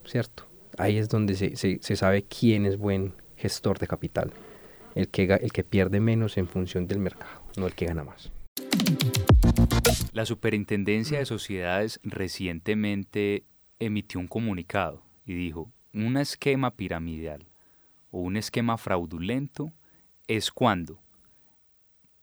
¿cierto? 0.06 0.48
Ahí 0.78 0.98
es 0.98 1.10
donde 1.10 1.36
se, 1.36 1.56
se, 1.56 1.80
se 1.82 1.96
sabe 1.96 2.24
quién 2.24 2.66
es 2.66 2.78
buen 2.78 3.14
gestor 3.36 3.80
de 3.80 3.88
capital 3.88 4.32
el 4.98 5.10
que, 5.10 5.24
el 5.24 5.52
que 5.52 5.64
pierde 5.64 6.00
menos 6.00 6.38
en 6.38 6.48
función 6.48 6.88
del 6.88 7.00
mercado, 7.00 7.44
no 7.56 7.68
el 7.68 7.74
que 7.74 7.86
gana 7.86 8.04
más. 8.04 8.32
La 10.12 10.26
Superintendencia 10.26 11.20
de 11.20 11.26
Sociedades 11.26 12.00
recientemente 12.04 13.44
emitió 13.80 14.20
un 14.20 14.28
comunicado 14.28 15.04
y 15.24 15.36
dijo, 15.36 15.72
un 16.06 16.18
esquema 16.18 16.76
piramidal 16.76 17.48
o 18.12 18.20
un 18.20 18.38
esquema 18.38 18.78
fraudulento 18.78 19.74
es 20.28 20.52
cuando 20.52 21.00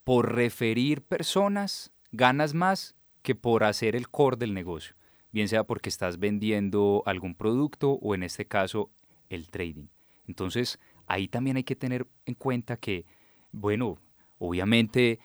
por 0.05 0.35
referir 0.35 1.03
personas 1.03 1.93
ganas 2.13 2.55
más 2.55 2.95
que 3.23 3.35
por 3.35 3.65
hacer 3.65 3.97
el 3.97 4.09
core 4.09 4.37
del 4.37 4.55
negocio, 4.55 4.95
bien 5.33 5.49
sea 5.49 5.65
porque 5.65 5.89
estás 5.89 6.19
vendiendo 6.19 7.03
algún 7.07 7.35
producto 7.35 7.93
o 7.93 8.15
en 8.15 8.23
este 8.23 8.47
caso 8.47 8.91
el 9.31 9.49
trading. 9.49 9.87
Entonces, 10.29 10.79
ahí 11.07 11.27
también 11.27 11.57
hay 11.57 11.65
que 11.65 11.77
tener 11.77 12.07
en 12.27 12.35
cuenta 12.35 12.77
que, 12.77 13.07
bueno, 13.51 13.99
obviamente 14.39 15.19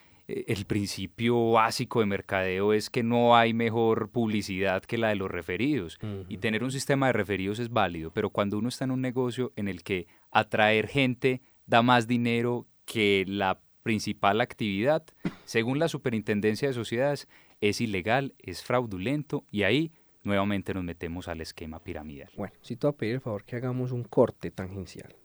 el 0.48 0.66
principio 0.66 1.52
básico 1.52 2.00
de 2.00 2.06
mercadeo 2.06 2.74
es 2.74 2.90
que 2.90 3.04
no 3.04 3.36
hay 3.36 3.54
mejor 3.54 4.10
publicidad 4.10 4.84
que 4.84 4.98
la 4.98 5.10
de 5.10 5.16
los 5.16 5.32
referidos. 5.32 6.00
Y 6.28 6.38
tener 6.38 6.64
un 6.64 6.72
sistema 6.72 7.08
de 7.08 7.14
referidos 7.14 7.60
es 7.60 7.70
válido, 7.70 8.12
pero 8.12 8.30
cuando 8.30 8.58
uno 8.58 8.70
está 8.70 8.86
en 8.86 8.92
un 8.92 9.02
negocio 9.02 9.52
en 9.56 9.68
el 9.68 9.84
que 9.84 10.08
atraer 10.32 10.88
gente 10.88 11.42
da 11.66 11.82
más 11.82 12.08
dinero 12.08 12.68
que 12.86 13.26
la 13.28 13.60
principal 13.84 14.42
actividad, 14.42 15.04
según 15.46 15.80
la 15.80 15.88
Superintendencia 15.88 16.68
de 16.68 16.74
Sociedades, 16.74 17.28
es 17.62 17.82
ilegal, 17.82 18.36
es 18.40 18.64
fraudulento 18.64 19.46
y 19.52 19.64
ahí 19.64 19.92
nuevamente 20.24 20.74
nos 20.74 20.84
metemos 20.84 21.28
al 21.28 21.42
esquema 21.42 21.80
piramidal. 21.80 22.30
Bueno, 22.36 22.54
si 22.62 22.76
te 22.76 22.88
voy 22.88 22.94
a 22.94 22.98
pedir 22.98 23.14
el 23.16 23.22
favor 23.22 23.44
que 23.46 23.56
hagamos 23.56 23.92
un 23.92 24.04
corte 24.04 24.52
tangencial. 24.52 25.16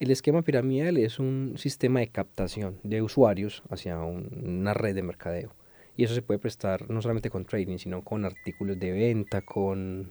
El 0.00 0.10
esquema 0.10 0.42
piramidal 0.42 0.96
es 0.96 1.20
un 1.20 1.54
sistema 1.56 2.00
de 2.00 2.08
captación 2.08 2.78
de 2.82 3.00
usuarios 3.00 3.62
hacia 3.70 3.96
una 3.98 4.74
red 4.74 4.94
de 4.94 5.02
mercadeo. 5.02 5.54
Y 5.96 6.02
eso 6.02 6.14
se 6.14 6.22
puede 6.22 6.40
prestar 6.40 6.90
no 6.90 7.00
solamente 7.00 7.30
con 7.30 7.44
trading, 7.44 7.78
sino 7.78 8.02
con 8.02 8.24
artículos 8.24 8.78
de 8.80 8.90
venta, 8.90 9.42
con, 9.42 10.10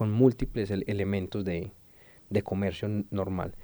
múltiples 0.00 0.72
elementos 0.72 1.44
de, 1.44 1.72
comercio 2.42 2.88
normal. 3.10 3.54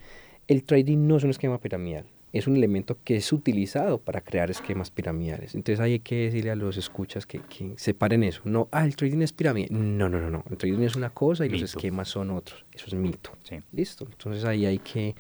El 0.47 0.63
trading 0.63 1.09
no 1.09 1.17
es 1.17 1.25
un 1.25 1.31
esquema 1.31 1.61
piramidal, 1.61 2.07
es 2.33 2.47
un 2.47 2.57
elemento 2.57 2.97
que 3.03 3.17
es 3.17 3.33
utilizado 3.33 3.99
para 3.99 4.21
crear 4.21 4.53
esquemas 4.53 4.93
piramidales. 4.93 5.57
Entonces 5.57 5.81
hay 5.81 5.99
que 5.99 6.27
decirle 6.27 6.53
a 6.53 6.57
los 6.57 6.77
escuchas 6.77 7.27
que, 7.27 7.41
separen 7.77 8.23
eso. 8.23 8.43
No, 8.45 8.69
ah, 8.71 8.85
el 8.85 8.95
trading 8.95 9.23
es 9.23 9.33
pirámide. 9.33 9.67
No, 9.71 10.09
no, 10.09 10.21
no, 10.21 10.31
no. 10.31 10.45
El 10.49 10.57
trading 10.57 10.83
es 10.83 10.95
una 10.95 11.11
cosa 11.11 11.45
y 11.45 11.49
los 11.49 11.63
esquemas 11.63 12.09
son 12.09 12.31
otros. 12.31 12.65
Eso 12.73 12.87
es 12.87 12.95
mito. 12.95 13.33
Listo. 13.73 14.07
Entonces 14.09 14.45
ahí 14.45 14.65
hay 14.65 14.79
que 14.79 15.17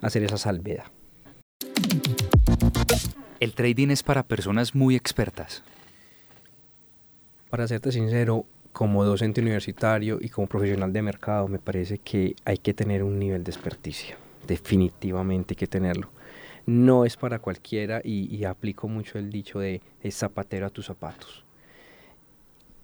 hacer 0.00 0.22
esa 0.22 0.38
salvedad. 0.38 0.86
El 3.38 3.54
trading 3.54 3.88
es 3.88 4.02
para 4.02 4.22
personas 4.22 4.74
muy 4.74 4.96
expertas. 4.96 5.62
Para 7.50 7.68
serte 7.68 7.92
sincero, 7.92 8.46
como 8.72 9.04
docente 9.04 9.40
universitario 9.40 10.18
y 10.20 10.28
como 10.28 10.46
profesional 10.46 10.92
de 10.92 11.02
mercado, 11.02 11.48
me 11.48 11.58
parece 11.58 11.98
que 11.98 12.34
hay 12.44 12.58
que 12.58 12.74
tener 12.74 13.02
un 13.02 13.18
nivel 13.18 13.44
de 13.44 13.50
experticia. 13.50 14.16
Definitivamente 14.46 15.52
hay 15.52 15.56
que 15.56 15.66
tenerlo. 15.66 16.10
No 16.66 17.04
es 17.04 17.16
para 17.16 17.38
cualquiera 17.38 18.00
y, 18.02 18.44
aplico 18.44 18.88
mucho 18.88 19.18
el 19.18 19.30
dicho 19.30 19.60
de, 19.60 19.80
de 20.02 20.10
zapatero 20.10 20.66
a 20.66 20.70
tus 20.70 20.86
zapatos. 20.86 21.44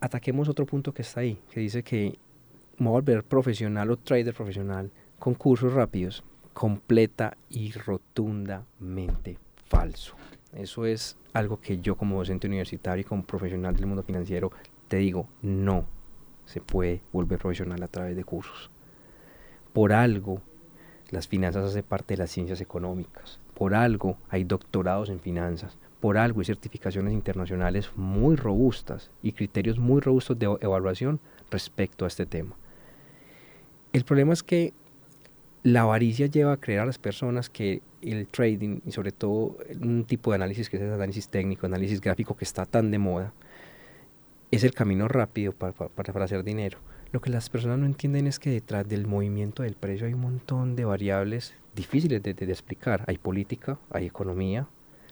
Ataquemos 0.01 0.49
otro 0.49 0.67
punto 0.67 0.93
que 0.93 1.03
está 1.03 1.21
ahí, 1.21 1.39
que 1.51 1.61
dice 1.61 1.83
que 1.83 2.19
me 2.79 2.87
voy 2.87 2.99
a 2.99 3.01
volver 3.01 3.25
profesional 3.25 3.91
o 3.91 3.97
trader 3.97 4.35
profesional 4.35 4.91
con 5.19 5.35
cursos 5.35 5.73
rápidos 5.73 6.23
completa 6.53 7.37
y 7.49 7.73
rotundamente 7.73 9.39
falso. 9.69 10.15
Eso 10.53 10.85
es 10.85 11.17
algo 11.33 11.61
que 11.61 11.79
yo 11.79 11.97
como 11.97 12.19
docente 12.19 12.47
universitario 12.47 13.01
y 13.01 13.05
como 13.05 13.25
profesional 13.25 13.75
del 13.75 13.87
mundo 13.87 14.03
financiero 14.03 14.51
te 14.89 14.99
digo, 14.99 15.27
no 15.41 15.87
se 16.45 16.61
puede 16.61 17.01
volver 17.13 17.39
profesional 17.39 17.83
a 17.83 17.89
través 17.89 18.15
de 18.15 18.25
cursos. 18.25 18.71
Por 19.73 19.95
algo, 19.95 20.43
las 21.09 21.29
finanzas 21.29 21.65
hacen 21.65 21.83
parte 21.83 22.15
de 22.15 22.19
las 22.19 22.31
ciencias 22.31 22.61
económicas. 22.61 23.41
Por 23.55 23.75
algo 23.75 24.19
hay 24.29 24.45
doctorados 24.45 25.09
en 25.09 25.21
finanzas. 25.21 25.79
Por 26.01 26.19
algo 26.19 26.41
hay 26.41 26.45
certificaciones 26.45 27.15
internacionales 27.15 27.91
muy 27.97 28.37
robustas 28.37 29.11
y 29.23 29.33
criterios 29.33 29.79
muy 29.79 30.01
robustos 30.03 30.39
de 30.39 30.59
evaluación 30.61 31.21
respecto 31.51 32.05
a 32.05 32.09
este 32.09 32.27
tema. 32.27 32.55
El 33.95 34.05
problema 34.05 34.35
es 34.35 34.43
que 34.43 34.75
la 35.63 35.83
avaricia 35.83 36.27
lleva 36.27 36.53
a 36.53 36.57
creer 36.57 36.81
a 36.81 36.87
las 36.87 36.99
personas 36.99 37.49
que 37.49 37.83
el 38.01 38.27
trading 38.27 38.81
y 38.85 38.93
sobre 38.93 39.13
todo 39.13 39.59
un 39.81 40.05
tipo 40.05 40.33
de 40.33 40.37
análisis 40.37 40.69
que 40.69 40.77
es 40.77 40.83
el 40.83 40.93
análisis 40.93 41.29
técnico, 41.29 41.67
análisis 41.67 42.01
gráfico 42.01 42.37
que 42.37 42.45
está 42.45 42.67
tan 42.67 42.91
de 42.91 42.99
moda, 42.99 43.33
es 44.51 44.65
el 44.65 44.75
camino 44.75 45.09
rápido 45.09 45.53
para, 45.53 45.73
para, 45.73 46.25
hacer 46.25 46.43
dinero. 46.43 46.79
Lo 47.13 47.21
que 47.21 47.31
las 47.31 47.49
personas 47.49 47.79
no 47.79 47.87
entienden 47.87 48.27
es 48.27 48.39
que 48.39 48.51
detrás 48.51 48.89
del 48.89 49.07
movimiento 49.07 49.63
del 49.63 49.75
precio 49.75 50.07
hay 50.07 50.15
un 50.15 50.21
montón 50.21 50.75
de 50.77 50.85
variables 50.85 51.55
difíciles 51.75 52.23
de, 52.23 52.35
de, 52.35 52.53
explicar. 52.53 53.05
Hay 53.07 53.19
política, 53.19 53.79
hay 53.91 54.07
economía, 54.07 54.67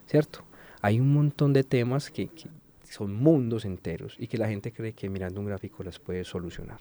¿cierto? 0.07 0.41
Hay 0.83 0.99
un 0.99 1.13
montón 1.13 1.53
de 1.53 1.63
temas 1.63 2.11
que, 2.11 2.29
que 2.29 2.49
son 2.91 3.15
mundos 3.15 3.65
enteros 3.65 4.17
y 4.19 4.27
que 4.27 4.39
la 4.39 4.49
gente 4.49 4.73
cree 4.73 4.95
que 4.95 5.09
mirando 5.09 5.41
un 5.41 5.47
gráfico 5.47 5.85
las 5.85 5.99
puede 5.99 6.25
solucionar. 6.25 6.81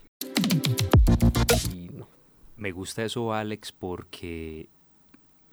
Me 2.59 2.73
gusta 2.73 3.05
eso, 3.05 3.33
Alex, 3.33 3.71
porque 3.71 4.67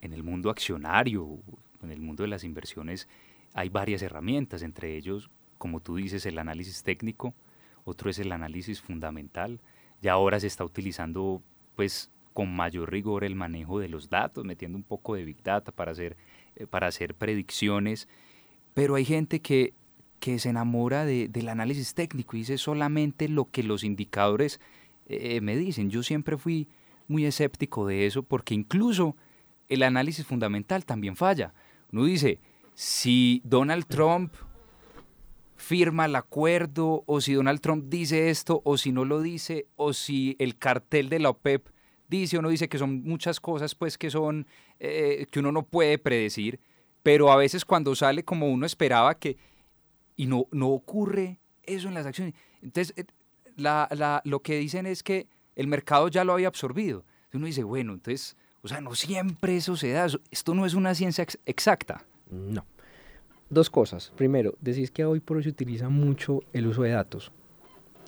en 0.01 0.13
el 0.13 0.25
mundo 0.25 0.51
accionario, 0.51 1.39
en 1.81 1.93
el 1.93 2.01
mundo 2.01 2.25
de 2.25 2.29
las 2.29 2.43
inversiones, 2.43 3.07
hay 3.55 3.69
varias 3.69 4.03
herramientas, 4.03 4.63
entre 4.63 4.97
ellos, 4.97 5.31
como 5.57 5.79
tú 5.79 5.95
dices, 5.95 6.27
el 6.27 6.37
análisis 6.37 6.83
técnico, 6.83 7.33
otro 7.85 8.11
es 8.11 8.19
el 8.19 8.33
análisis 8.33 8.81
fundamental, 8.81 9.61
y 10.03 10.09
ahora 10.09 10.41
se 10.41 10.49
está 10.49 10.65
utilizando 10.65 11.43
pues 11.77 12.11
con 12.35 12.55
mayor 12.55 12.91
rigor 12.91 13.23
el 13.23 13.37
manejo 13.37 13.79
de 13.79 13.89
los 13.89 14.11
datos, 14.11 14.45
metiendo 14.45 14.77
un 14.77 14.85
poco 14.85 15.15
de 15.15 15.25
big 15.25 15.41
data 15.45 15.71
para 15.71 15.93
hacer, 15.93 16.17
eh, 16.57 16.67
para 16.67 16.89
hacer 16.89 17.15
predicciones, 17.15 18.09
pero 18.75 18.97
hay 18.97 19.05
gente 19.05 19.41
que, 19.41 19.75
que 20.19 20.41
se 20.41 20.49
enamora 20.49 21.05
del 21.05 21.49
análisis 21.49 21.95
técnico 21.95 22.37
y 22.37 22.41
dice 22.41 22.59
solamente 22.59 23.29
lo 23.29 23.49
que 23.49 23.63
los 23.63 23.85
indicadores 23.85 24.61
eh, 25.07 25.41
me 25.41 25.57
dicen. 25.57 25.89
Yo 25.89 26.03
siempre 26.03 26.37
fui 26.37 26.67
muy 27.09 27.27
escéptico 27.27 27.87
de 27.87 28.07
eso 28.07 28.23
porque 28.23 28.55
incluso 28.55 29.17
el 29.69 29.83
análisis 29.83 30.27
fundamental 30.27 30.85
también 30.85 31.17
falla. 31.17 31.55
Uno 31.93 32.05
dice, 32.05 32.41
si 32.75 33.41
Donald 33.45 33.87
Trump 33.87 34.33
firma 35.57 36.05
el 36.05 36.15
acuerdo 36.15 37.03
o 37.07 37.21
si 37.21 37.33
Donald 37.33 37.61
Trump 37.61 37.87
dice 37.89 38.31
esto 38.31 38.61
o 38.65 38.77
si 38.77 38.93
no 38.93 39.05
lo 39.05 39.23
dice 39.23 39.67
o 39.77 39.93
si 39.93 40.37
el 40.39 40.59
cartel 40.59 41.09
de 41.09 41.19
la 41.19 41.31
OPEP 41.31 41.69
dice 42.09 42.39
o 42.39 42.43
no 42.43 42.51
dice 42.51 42.69
que 42.69 42.79
son 42.79 43.03
muchas 43.03 43.41
cosas 43.41 43.75
pues 43.75 43.97
que 43.97 44.11
son 44.11 44.47
eh, 44.79 45.27
que 45.31 45.41
uno 45.41 45.53
no 45.53 45.63
puede 45.63 45.99
predecir 45.99 46.61
pero 47.03 47.33
a 47.33 47.37
veces 47.37 47.65
cuando 47.65 47.95
sale 47.97 48.23
como 48.23 48.49
uno 48.49 48.67
esperaba 48.67 49.19
que 49.19 49.39
y 50.15 50.27
no, 50.27 50.47
no 50.53 50.69
ocurre 50.69 51.41
eso 51.63 51.89
en 51.89 51.95
las 51.95 52.05
acciones 52.05 52.35
entonces 52.63 52.95
eh, 52.99 53.07
la, 53.57 54.21
lo 54.25 54.41
que 54.41 54.59
dicen 54.59 54.87
es 54.87 55.03
que 55.03 55.27
el 55.57 55.67
mercado 55.67 56.09
ya 56.09 56.25
lo 56.25 56.35
había 56.35 56.49
absorbido. 56.49 57.05
uno 57.33 57.47
dice, 57.47 57.65
bueno, 57.65 57.95
entonces, 57.95 58.37
o 58.63 58.69
sea, 58.69 58.81
no 58.81 58.95
siempre 58.95 59.57
eso 59.57 59.77
se 59.77 59.91
da, 59.91 60.07
esto 60.31 60.55
no 60.55 60.65
es 60.65 60.75
una 60.75 60.95
ciencia 60.95 61.27
exacta. 61.45 62.05
No. 62.31 62.65
Dos 63.51 63.71
cosas. 63.71 64.13
Primero, 64.17 64.55
decís 64.61 64.91
que 64.91 65.05
hoy 65.05 65.21
por 65.21 65.37
hoy 65.37 65.43
se 65.43 65.51
utiliza 65.51 65.89
mucho 65.89 66.41
el 66.53 66.67
uso 66.67 66.83
de 66.83 66.91
datos. 66.91 67.33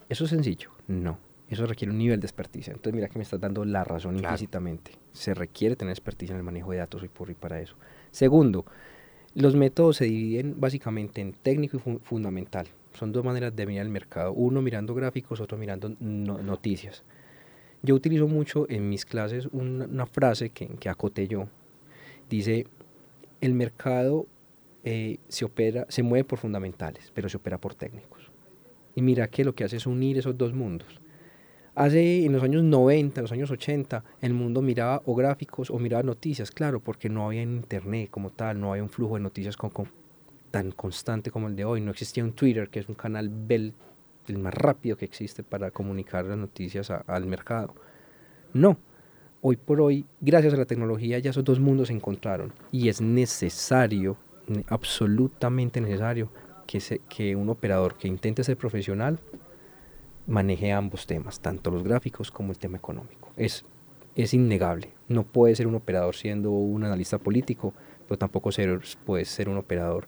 ¿Eso 0.08 0.24
es 0.24 0.30
sencillo? 0.30 0.70
No. 0.86 1.18
eso 1.48 1.66
requiere 1.66 1.92
un 1.92 1.98
nivel 1.98 2.20
de 2.20 2.26
experticia. 2.26 2.72
Entonces 2.72 2.94
mira 2.94 3.08
que 3.08 3.18
me 3.18 3.22
estás 3.22 3.40
dando 3.40 3.64
la 3.64 3.84
razón 3.84 4.16
implícitamente. 4.16 4.92
Se 5.12 5.34
requiere 5.34 5.76
tener 5.76 5.92
experticia 5.92 6.32
en 6.32 6.38
el 6.38 6.44
manejo 6.44 6.72
de 6.72 6.78
datos 6.78 7.02
y 7.04 7.08
por 7.08 7.30
y 7.30 7.34
para 7.34 7.60
eso. 7.60 7.76
Segundo, 8.10 8.66
los 9.34 9.54
métodos 9.54 9.98
se 9.98 10.06
dividen 10.06 10.58
básicamente 10.58 11.20
en 11.20 11.32
técnico 11.32 11.76
y 11.76 11.98
fundamental. 12.02 12.68
Son 12.92 13.12
dos 13.12 13.24
maneras 13.24 13.54
de 13.54 13.66
mirar 13.66 13.86
el 13.86 13.92
mercado. 13.92 14.32
Uno 14.32 14.60
mirando 14.60 14.94
gráficos, 14.94 15.40
otro 15.40 15.56
mirando 15.56 15.90
noticias. 16.00 17.04
Yo 17.82 17.94
utilizo 17.94 18.26
mucho 18.26 18.66
en 18.68 18.88
mis 18.88 19.04
clases 19.04 19.48
una, 19.52 20.06
frase 20.06 20.50
que, 20.50 20.66
que 20.66 20.88
acoté 20.88 21.28
yo. 21.28 21.48
Dice, 22.28 22.66
el 23.40 23.54
mercado 23.54 24.26
eh, 24.84 25.18
se, 25.28 25.44
opera, 25.44 25.86
se 25.88 26.02
mueve 26.02 26.24
por 26.24 26.38
fundamentales, 26.38 27.12
pero 27.14 27.28
se 27.28 27.36
opera 27.36 27.58
por 27.58 27.74
técnicos. 27.74 28.30
Y 28.94 29.02
mira 29.02 29.28
que 29.28 29.44
lo 29.44 29.54
que 29.54 29.64
hace 29.64 29.76
es 29.76 29.86
unir 29.86 30.18
esos 30.18 30.36
dos 30.36 30.52
mundos. 30.52 31.00
Hace 31.74 32.24
en 32.24 32.32
los 32.32 32.42
años 32.42 32.64
90, 32.64 33.20
en 33.20 33.22
los 33.22 33.32
años 33.32 33.50
80, 33.50 34.02
el 34.20 34.34
mundo 34.34 34.62
miraba 34.62 35.02
o 35.04 35.14
gráficos 35.14 35.70
o 35.70 35.78
miraba 35.78 36.02
noticias, 36.02 36.50
claro, 36.50 36.80
porque 36.80 37.08
no 37.08 37.26
había 37.26 37.42
internet 37.42 38.10
como 38.10 38.30
tal, 38.30 38.60
no 38.60 38.72
había 38.72 38.82
un 38.82 38.88
flujo 38.88 39.14
de 39.14 39.20
noticias 39.20 39.56
tan 40.50 40.72
constante 40.72 41.30
como 41.30 41.46
el 41.46 41.54
de 41.54 41.64
hoy. 41.64 41.80
No 41.80 41.92
existía 41.92 42.24
un 42.24 42.32
Twitter, 42.32 42.68
que 42.68 42.80
es 42.80 42.88
un 42.88 42.96
canal 42.96 43.28
bel, 43.30 43.74
el 44.30 44.38
más 44.38 44.54
rápido 44.54 44.96
que 44.96 45.04
existe 45.04 45.42
para 45.42 45.70
comunicar 45.70 46.24
las 46.24 46.38
noticias 46.38 46.90
al 46.90 47.26
mercado. 47.26 47.74
No, 48.52 48.78
hoy 49.40 49.56
por 49.56 49.80
hoy, 49.80 50.06
gracias 50.20 50.54
a 50.54 50.56
la 50.56 50.64
tecnología, 50.64 51.18
ya 51.18 51.30
esos 51.30 51.44
dos 51.44 51.60
mundos 51.60 51.88
se 51.88 51.94
encontraron 51.94 52.52
y 52.72 52.88
es 52.88 53.00
necesario, 53.00 54.16
absolutamente 54.68 55.80
necesario, 55.80 56.30
que, 56.66 57.00
que 57.08 57.34
un 57.34 57.48
operador 57.48 57.96
que 57.96 58.08
intente 58.08 58.44
ser 58.44 58.56
profesional 58.56 59.18
maneje 60.26 60.72
ambos 60.72 61.06
temas, 61.06 61.40
tanto 61.40 61.70
los 61.70 61.82
gráficos 61.82 62.30
como 62.30 62.52
el 62.52 62.58
tema 62.58 62.76
económico. 62.76 63.32
Es, 63.36 63.64
es 64.14 64.34
innegable. 64.34 64.90
No 65.08 65.24
puede 65.24 65.56
ser 65.56 65.66
un 65.66 65.74
operador 65.74 66.14
siendo 66.14 66.50
un 66.50 66.84
analista 66.84 67.18
político, 67.18 67.72
pero 68.06 68.18
tampoco 68.18 68.52
ser, 68.52 68.80
puede 69.06 69.24
ser 69.24 69.48
un 69.48 69.56
operador 69.56 70.06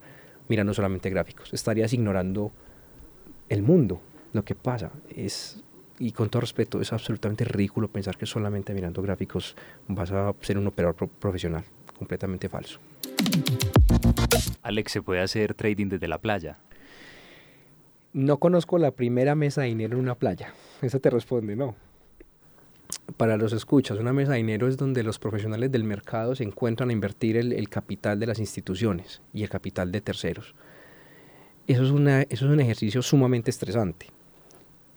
mirando 0.49 0.75
solamente 0.75 1.09
gráficos. 1.09 1.53
Estarías 1.55 1.93
ignorando 1.95 2.53
el 3.49 3.63
mundo, 3.63 4.01
lo 4.33 4.45
que 4.45 4.55
pasa. 4.55 4.91
Es, 5.15 5.63
y 5.99 6.13
con 6.13 6.29
todo 6.29 6.41
respeto, 6.41 6.81
es 6.81 6.93
absolutamente 6.93 7.45
ridículo 7.45 7.89
pensar 7.89 8.17
que 8.17 8.27
solamente 8.27 8.75
mirando 8.75 9.03
gráficos 9.03 9.57
vas 9.89 10.11
a 10.13 10.35
ser 10.41 10.59
un 10.59 10.67
operador 10.67 11.09
profesional. 11.09 11.65
Completamente 11.99 12.49
falso. 12.49 12.81
Alex, 14.63 14.93
¿se 14.93 15.03
puede 15.03 15.21
hacer 15.21 15.55
trading 15.55 15.89
desde 15.89 16.09
la 16.09 16.19
playa? 16.19 16.59
No 18.13 18.39
conozco 18.39 18.79
la 18.79 18.91
primera 18.91 19.35
mesa 19.35 19.63
de 19.63 19.69
dinero 19.69 19.95
en 19.95 20.03
una 20.03 20.15
playa. 20.15 20.53
Esa 20.83 20.99
te 20.99 21.11
responde, 21.11 21.55
no. 21.55 21.77
Para 23.17 23.37
los 23.37 23.53
escuchas, 23.53 23.99
una 23.99 24.13
mesa 24.13 24.33
de 24.33 24.39
dinero 24.39 24.67
es 24.67 24.77
donde 24.77 25.03
los 25.03 25.19
profesionales 25.19 25.71
del 25.71 25.85
mercado 25.85 26.35
se 26.35 26.43
encuentran 26.43 26.91
a 26.91 26.93
invertir 26.93 27.37
el, 27.37 27.69
capital 27.69 28.19
de 28.19 28.27
las 28.27 28.39
instituciones 28.39 29.21
y 29.33 29.43
el 29.43 29.49
capital 29.49 29.93
de 29.93 30.01
terceros. 30.01 30.55
Eso 31.67 31.85
es, 31.85 31.91
una, 31.91 32.23
eso 32.23 32.47
es 32.47 32.53
un 32.53 32.61
ejercicio 32.61 33.03
sumamente 33.03 33.51
estresante. 33.51 34.07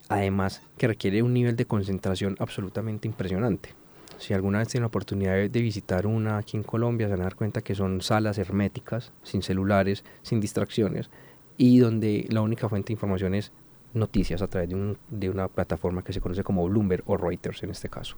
Además, 0.10 0.62
que 0.78 0.88
requiere 0.88 1.24
un 1.24 1.34
nivel 1.34 1.56
de 1.56 1.66
concentración 1.66 2.36
absolutamente 2.40 3.08
impresionante. 3.08 3.74
Si 4.20 4.34
alguna 4.34 4.60
vez 4.60 4.68
tienen 4.68 4.84
la 4.84 4.88
oportunidad 4.88 5.50
de 5.50 5.62
visitar 5.62 6.06
una 6.08 6.38
aquí 6.38 6.56
en 6.56 6.64
Colombia, 6.64 7.08
se 7.08 7.12
van 7.14 7.22
a 7.22 7.26
dar 7.26 7.36
cuenta 7.36 7.62
que 7.62 7.76
son 7.76 8.02
salas 8.02 8.38
herméticas, 8.38 9.12
sin 9.24 9.42
celulares, 9.42 10.04
sin 10.22 10.40
distracciones, 10.40 11.10
y 11.58 11.80
donde 11.80 12.28
la 12.30 12.42
única 12.42 12.70
fuente 12.70 12.88
de 12.88 12.94
información 12.94 13.36
es 13.36 13.52
noticias 13.94 14.42
a 14.42 14.48
través 14.48 14.70
de, 15.10 15.30
una 15.30 15.48
plataforma 15.48 16.04
que 16.04 16.14
se 16.14 16.22
conoce 16.22 16.44
como 16.44 16.68
Bloomberg 16.68 17.04
o 17.06 17.18
Reuters 17.18 17.64
en 17.64 17.70
este 17.70 17.90
caso. 17.90 18.16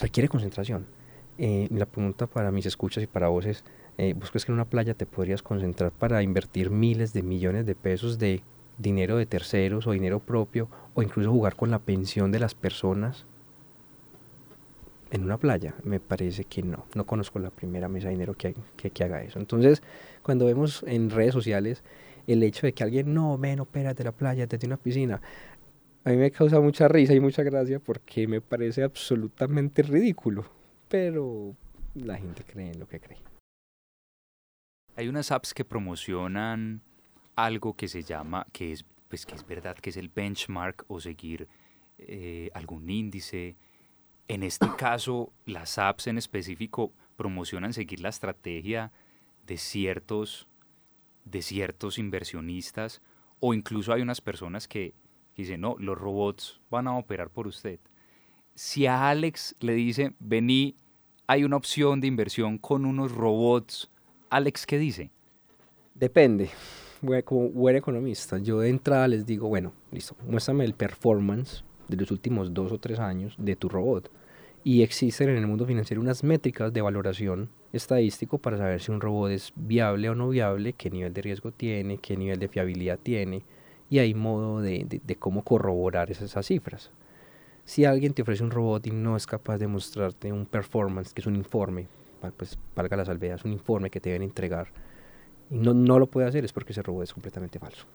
Requiere 0.00 0.28
concentración. 0.28 0.86
Eh, 1.38 1.68
la 1.70 1.86
pregunta 1.86 2.26
para 2.26 2.50
mis 2.50 2.66
escuchas 2.66 3.04
y 3.04 3.06
para 3.06 3.28
vos 3.28 3.46
es, 3.46 3.64
eh, 3.96 4.14
¿vos 4.14 4.30
crees 4.30 4.44
que 4.44 4.52
en 4.52 4.56
una 4.56 4.64
playa 4.64 4.94
te 4.94 5.06
podrías 5.06 5.42
concentrar 5.42 5.92
para 5.92 6.22
invertir 6.22 6.70
miles 6.70 7.12
de 7.12 7.22
millones 7.22 7.66
de 7.66 7.74
pesos 7.74 8.18
de 8.18 8.42
dinero 8.78 9.16
de 9.16 9.26
terceros 9.26 9.86
o 9.86 9.92
dinero 9.92 10.20
propio 10.20 10.68
o 10.94 11.02
incluso 11.02 11.30
jugar 11.30 11.56
con 11.56 11.70
la 11.70 11.78
pensión 11.78 12.32
de 12.32 12.40
las 12.40 12.54
personas 12.54 13.26
en 15.10 15.24
una 15.24 15.38
playa? 15.38 15.74
Me 15.84 16.00
parece 16.00 16.44
que 16.44 16.62
no. 16.62 16.86
No 16.94 17.06
conozco 17.06 17.38
la 17.38 17.50
primera 17.50 17.88
mesa 17.88 18.08
de 18.08 18.14
dinero 18.14 18.34
que, 18.34 18.54
que, 18.76 19.04
haga 19.04 19.22
eso. 19.22 19.38
Entonces, 19.38 19.82
cuando 20.22 20.46
vemos 20.46 20.84
en 20.86 21.10
redes 21.10 21.34
sociales 21.34 21.82
el 22.26 22.42
hecho 22.42 22.66
de 22.66 22.74
que 22.74 22.82
alguien, 22.84 23.14
no, 23.14 23.38
ven, 23.38 23.60
opera 23.60 23.94
de 23.94 24.04
la 24.04 24.12
playa, 24.12 24.46
desde 24.46 24.66
una 24.66 24.76
piscina, 24.76 25.20
a 26.04 26.10
mí 26.10 26.16
me 26.16 26.30
causa 26.30 26.60
mucha 26.60 26.88
risa 26.88 27.14
y 27.14 27.20
mucha 27.20 27.42
gracia 27.42 27.80
porque 27.80 28.26
me 28.26 28.40
parece 28.40 28.82
absolutamente 28.82 29.82
ridículo. 29.82 30.46
Pero 30.88 31.54
la 31.94 32.16
gente 32.16 32.44
cree 32.44 32.70
en 32.70 32.80
lo 32.80 32.86
que 32.86 33.00
cree. 33.00 33.18
Hay 34.96 35.08
unas 35.08 35.30
apps 35.30 35.54
que 35.54 35.64
promocionan 35.64 36.82
algo 37.44 37.74
que 37.74 37.86
se 37.86 38.02
llama, 38.02 38.46
que 38.52 38.72
es, 38.72 38.84
pues 39.08 39.24
que 39.24 39.34
es 39.36 39.46
verdad, 39.46 39.76
que 39.76 39.90
es 39.90 39.96
el 39.96 40.08
benchmark 40.08 40.84
o 40.88 41.00
seguir 41.00 41.48
eh, 41.98 42.50
algún 42.52 42.90
índice, 42.90 43.56
en 44.26 44.42
este 44.42 44.66
caso, 44.76 45.32
las 45.46 45.78
apps 45.78 46.08
en 46.08 46.18
específico 46.18 46.92
promocionan 47.16 47.72
seguir 47.72 48.00
la 48.00 48.08
estrategia 48.08 48.90
de 49.46 49.56
ciertos, 49.56 50.48
de 51.24 51.42
ciertos 51.42 51.98
inversionistas 51.98 53.00
o 53.40 53.54
incluso 53.54 53.92
hay 53.92 54.02
unas 54.02 54.20
personas 54.20 54.66
que 54.66 54.94
dicen, 55.36 55.60
no, 55.60 55.76
los 55.78 55.96
robots 55.96 56.60
van 56.70 56.88
a 56.88 56.96
operar 56.96 57.30
por 57.30 57.46
usted. 57.46 57.78
Si 58.56 58.86
a 58.86 59.08
Alex 59.08 59.54
le 59.60 59.74
dice, 59.74 60.12
vení, 60.18 60.74
hay 61.28 61.44
una 61.44 61.56
opción 61.56 62.00
de 62.00 62.08
inversión 62.08 62.58
con 62.58 62.84
unos 62.84 63.12
robots, 63.12 63.88
Alex, 64.28 64.66
¿qué 64.66 64.78
dice? 64.78 65.12
Depende. 65.94 66.50
Como 67.24 67.48
buen 67.50 67.76
economista, 67.76 68.38
yo 68.38 68.58
de 68.58 68.70
entrada 68.70 69.06
les 69.06 69.24
digo, 69.24 69.48
bueno, 69.48 69.72
listo, 69.92 70.16
muéstrame 70.26 70.64
el 70.64 70.74
performance 70.74 71.62
de 71.86 71.96
los 71.96 72.10
últimos 72.10 72.52
dos 72.52 72.72
o 72.72 72.78
tres 72.78 72.98
años 72.98 73.36
de 73.38 73.54
tu 73.54 73.68
robot 73.68 74.10
y 74.64 74.82
existen 74.82 75.28
en 75.28 75.36
el 75.36 75.46
mundo 75.46 75.64
financiero 75.64 76.02
unas 76.02 76.24
métricas 76.24 76.72
de 76.72 76.80
valoración 76.82 77.48
estadístico 77.72 78.38
para 78.38 78.58
saber 78.58 78.80
si 78.80 78.90
un 78.90 79.00
robot 79.00 79.30
es 79.30 79.52
viable 79.54 80.10
o 80.10 80.14
no 80.14 80.28
viable, 80.28 80.72
qué 80.72 80.90
nivel 80.90 81.14
de 81.14 81.22
riesgo 81.22 81.52
tiene, 81.52 81.98
qué 81.98 82.16
nivel 82.16 82.38
de 82.38 82.48
fiabilidad 82.48 82.98
tiene 83.00 83.42
y 83.88 84.00
hay 84.00 84.14
modo 84.14 84.60
de, 84.60 85.00
de, 85.02 85.16
cómo 85.16 85.42
corroborar 85.42 86.10
esas, 86.10 86.46
cifras. 86.46 86.90
Si 87.64 87.84
alguien 87.84 88.12
te 88.12 88.22
ofrece 88.22 88.42
un 88.42 88.50
robot 88.50 88.86
y 88.86 88.90
no 88.90 89.16
es 89.16 89.26
capaz 89.26 89.58
de 89.58 89.66
mostrarte 89.66 90.32
un 90.32 90.46
performance, 90.46 91.14
que 91.14 91.20
es 91.20 91.26
un 91.26 91.36
informe, 91.36 91.86
pues 92.36 92.58
valga 92.74 92.96
la 92.96 93.04
salvedad, 93.04 93.36
es 93.36 93.44
un 93.44 93.52
informe 93.52 93.88
que 93.88 94.00
te 94.00 94.10
deben 94.10 94.22
entregar, 94.22 94.68
no, 95.50 95.74
no 95.74 95.98
lo 95.98 96.06
puede 96.06 96.26
hacer 96.26 96.44
es 96.44 96.52
porque 96.52 96.72
ese 96.72 96.82
robot 96.82 97.04
es 97.04 97.12
completamente 97.12 97.58
falso. 97.58 97.86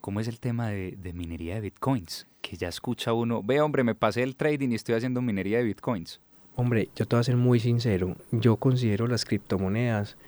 ¿Cómo 0.00 0.20
es 0.20 0.28
el 0.28 0.40
tema 0.40 0.68
de, 0.68 0.92
de 0.92 1.12
minería 1.12 1.54
de 1.54 1.60
bitcoins? 1.60 2.26
que 2.42 2.56
ya 2.56 2.68
escucha 2.68 3.14
uno, 3.14 3.42
ve 3.42 3.60
hombre, 3.62 3.84
me 3.84 3.94
pasé 3.94 4.22
el 4.22 4.36
trading 4.36 4.70
y 4.70 4.74
estoy 4.74 4.96
haciendo 4.96 5.22
minería 5.22 5.58
de 5.58 5.64
bitcoins? 5.64 6.20
Hombre, 6.56 6.90
yo 6.94 7.06
te 7.06 7.16
voy 7.16 7.20
a 7.20 7.24
ser 7.24 7.36
muy 7.36 7.60
sincero, 7.60 8.16
yo 8.30 8.56
considero 8.56 9.06
las 9.06 9.24
criptomonedas 9.24 10.18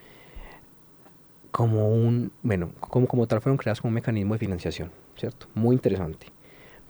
como 1.50 1.90
un, 1.90 2.32
bueno, 2.42 2.70
como, 2.80 3.06
como 3.06 3.26
tal 3.26 3.42
fueron 3.42 3.58
creadas 3.58 3.80
como 3.80 3.90
un 3.90 3.96
mecanismo 3.96 4.34
de 4.34 4.38
financiación, 4.38 4.90
¿cierto? 5.16 5.46
Muy 5.54 5.74
interesante. 5.74 6.28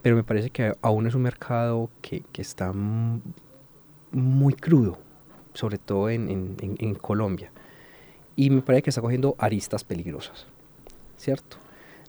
Pero 0.01 0.15
me 0.15 0.23
parece 0.23 0.51
que 0.51 0.73
aún 0.81 1.05
es 1.07 1.15
un 1.15 1.23
mercado 1.23 1.89
que, 2.01 2.23
que 2.31 2.41
está 2.41 2.71
muy 4.11 4.53
crudo, 4.53 4.99
sobre 5.53 5.79
todo 5.79 6.09
en, 6.09 6.29
en, 6.29 6.55
en, 6.59 6.95
Colombia. 6.95 7.51
Y 8.35 8.49
me 8.49 8.61
parece 8.61 8.83
que 8.83 8.89
está 8.89 9.01
cogiendo 9.01 9.35
aristas 9.37 9.83
peligrosas, 9.83 10.45
¿cierto? 11.17 11.57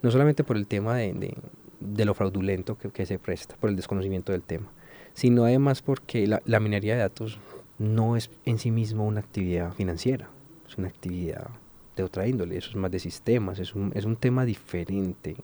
No 0.03 0.11
solamente 0.11 0.45
por 0.45 0.57
el 0.57 0.67
tema 0.67 0.97
de, 0.97 1.37
de 1.81 2.05
lo 2.05 2.15
fraudulento 2.15 2.77
que, 2.79 3.07
se 3.07 3.19
presta 3.19 3.57
por 3.57 3.71
el 3.71 3.77
desconocimiento 3.77 4.33
del 4.33 4.43
tema, 4.43 4.69
sino 5.15 5.45
además 5.45 5.83
porque 5.83 6.27
la, 6.27 6.61
minería 6.61 6.95
de 6.95 7.01
datos 7.01 7.39
no 7.79 8.17
es 8.17 8.31
en 8.45 8.59
sí 8.59 8.71
mismo 8.71 9.07
una 9.07 9.21
actividad 9.21 9.73
financiera, 9.73 10.29
es 10.69 10.77
una 10.79 10.89
actividad 10.89 11.49
de 11.97 12.03
otra 12.03 12.27
índole, 12.27 12.57
eso 12.57 12.71
es 12.71 12.77
más 12.77 12.91
de 12.91 12.99
sistemas, 12.99 13.59
es 13.59 13.75
un, 13.75 13.93
es 13.95 14.05
un 14.05 14.17
tema 14.17 14.45
diferente 14.45 15.37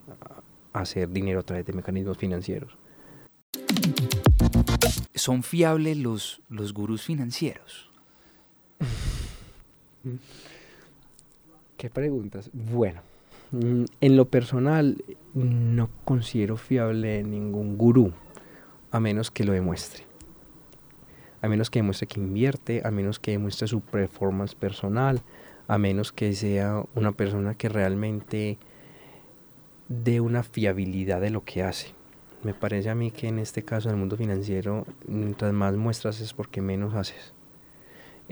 a 0.73 0.81
hacer 0.81 1.09
dinero 1.11 1.41
a 1.41 1.43
través 1.43 1.67
de 1.67 1.73
mecanismos 1.73 2.19
financieros. 2.19 2.77
¿Son 5.15 5.43
fiables 5.43 5.97
los, 5.99 6.41
los 6.49 6.73
gurús 6.73 7.03
financieros? 7.03 7.91
¿Qué 11.83 11.91
preguntas? 11.91 12.49
Bueno, 12.53 13.03
Mm, 13.53 13.85
en 14.01 14.17
lo 14.17 14.25
personal, 14.31 15.05
no 15.35 15.91
considero 16.07 16.57
fiable 16.57 17.23
ningún 17.23 17.77
gurú, 17.77 18.13
a 18.91 18.99
menos 18.99 19.31
que 19.31 19.45
lo 19.45 19.53
demuestre. 19.53 20.05
A 21.43 21.49
menos 21.49 21.69
que 21.69 21.81
demuestre 21.81 22.07
que 22.07 22.19
invierte, 22.19 22.81
a 22.83 22.91
menos 22.91 23.19
que 23.19 23.33
demuestre 23.33 23.69
su 23.69 23.83
performance 23.83 24.55
personal, 24.55 25.21
a 25.69 25.77
menos 25.77 26.13
que 26.13 26.33
sea 26.33 26.83
una 26.95 27.13
persona 27.13 27.55
que 27.55 27.69
realmente 27.69 28.59
de 29.89 30.21
una 30.23 30.43
fiabilidad 30.43 31.21
de 31.21 31.31
lo 31.31 31.45
que 31.45 31.63
hace. 31.63 31.89
Me 32.43 32.55
parece 32.55 32.89
a 32.89 32.95
mí 32.95 33.11
que 33.11 33.29
en 33.29 33.39
este 33.39 33.65
caso, 33.65 33.91
en 33.91 33.97
el 33.97 34.01
mundo 34.01 34.17
financiero, 34.17 34.87
mientras 35.07 35.53
más 35.53 35.75
muestras 35.77 36.21
es 36.21 36.33
porque 36.33 36.63
menos 36.63 36.95
haces. 36.95 37.35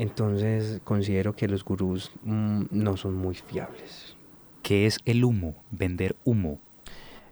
Entonces 0.01 0.81
considero 0.83 1.37
que 1.37 1.47
los 1.47 1.63
gurús 1.63 2.11
mm, 2.23 2.63
no 2.71 2.97
son 2.97 3.17
muy 3.17 3.35
fiables. 3.35 4.17
¿Qué 4.63 4.87
es 4.87 4.99
el 5.05 5.23
humo? 5.25 5.57
Vender 5.71 6.17
humo. 6.25 6.59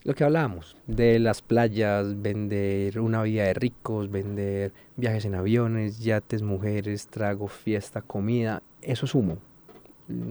Lo 0.04 0.14
que 0.14 0.22
hablábamos, 0.22 0.76
de 0.86 1.18
las 1.18 1.40
playas, 1.40 2.20
vender 2.20 3.00
una 3.00 3.22
vida 3.22 3.44
de 3.44 3.54
ricos, 3.54 4.10
vender 4.10 4.74
viajes 4.96 5.24
en 5.24 5.34
aviones, 5.34 6.00
yates, 6.00 6.42
mujeres, 6.42 7.06
trago, 7.06 7.48
fiesta, 7.48 8.02
comida, 8.02 8.62
eso 8.82 9.06
es 9.06 9.14
humo. 9.14 9.38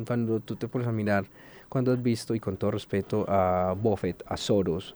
Cuando 0.05 0.39
tú 0.39 0.57
te 0.57 0.67
pones 0.67 0.87
a 0.87 0.91
mirar, 0.91 1.25
cuando 1.69 1.91
has 1.91 2.03
visto, 2.03 2.35
y 2.35 2.39
con 2.39 2.55
todo 2.55 2.69
respeto, 2.69 3.25
a 3.27 3.73
Buffett, 3.73 4.23
a 4.27 4.37
Soros, 4.37 4.95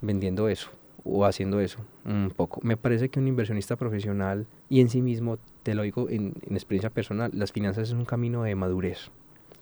vendiendo 0.00 0.48
eso 0.48 0.77
o 1.08 1.24
haciendo 1.24 1.60
eso 1.60 1.78
un 2.04 2.32
poco. 2.34 2.60
Me 2.62 2.76
parece 2.76 3.08
que 3.08 3.18
un 3.18 3.28
inversionista 3.28 3.76
profesional 3.76 4.46
y 4.68 4.80
en 4.80 4.88
sí 4.88 5.02
mismo, 5.02 5.38
te 5.62 5.74
lo 5.74 5.82
digo 5.82 6.08
en, 6.08 6.34
experiencia 6.50 6.90
personal, 6.90 7.30
las 7.34 7.52
finanzas 7.52 7.88
es 7.88 7.94
un 7.94 8.04
camino 8.04 8.42
de 8.42 8.54
madurez. 8.54 9.10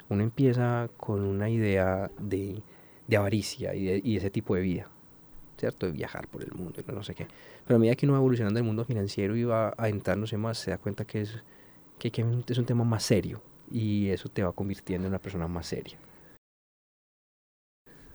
Uno 0.09 0.23
empieza 0.23 0.89
con 0.97 1.25
una 1.25 1.49
idea 1.49 2.11
de, 2.21 2.63
avaricia 3.17 3.75
y, 3.75 3.85
de, 3.85 4.17
ese 4.17 4.31
tipo 4.31 4.55
de 4.55 4.61
vida, 4.61 4.89
¿cierto? 5.59 5.87
De 5.87 5.93
viajar 5.93 6.29
por 6.29 6.43
el 6.43 6.53
mundo 6.53 6.81
no, 6.93 7.03
sé 7.03 7.15
qué. 7.15 7.27
Pero 7.67 7.77
a 7.77 7.79
medida 7.79 7.97
que 7.97 8.07
uno 8.07 8.13
va 8.13 8.19
evolucionando 8.19 8.59
el 8.59 8.65
mundo 8.65 8.85
financiero 8.85 9.37
y 9.37 9.45
va 9.45 9.75
adentrándose 9.77 10.37
más, 10.37 10.59
se 10.59 10.71
da 10.71 10.79
cuenta 10.79 11.05
que 11.05 11.23
es, 11.23 11.43
que 11.99 12.13
es 12.49 12.59
un 12.59 12.65
tema 12.65 12.85
más 12.85 13.03
serio 13.03 13.41
y 13.71 14.09
eso 14.09 14.29
te 14.29 14.43
va 14.43 14.53
convirtiendo 14.53 15.07
en 15.07 15.13
una 15.13 15.19
persona 15.19 15.49
más 15.49 15.67
seria. 15.67 15.99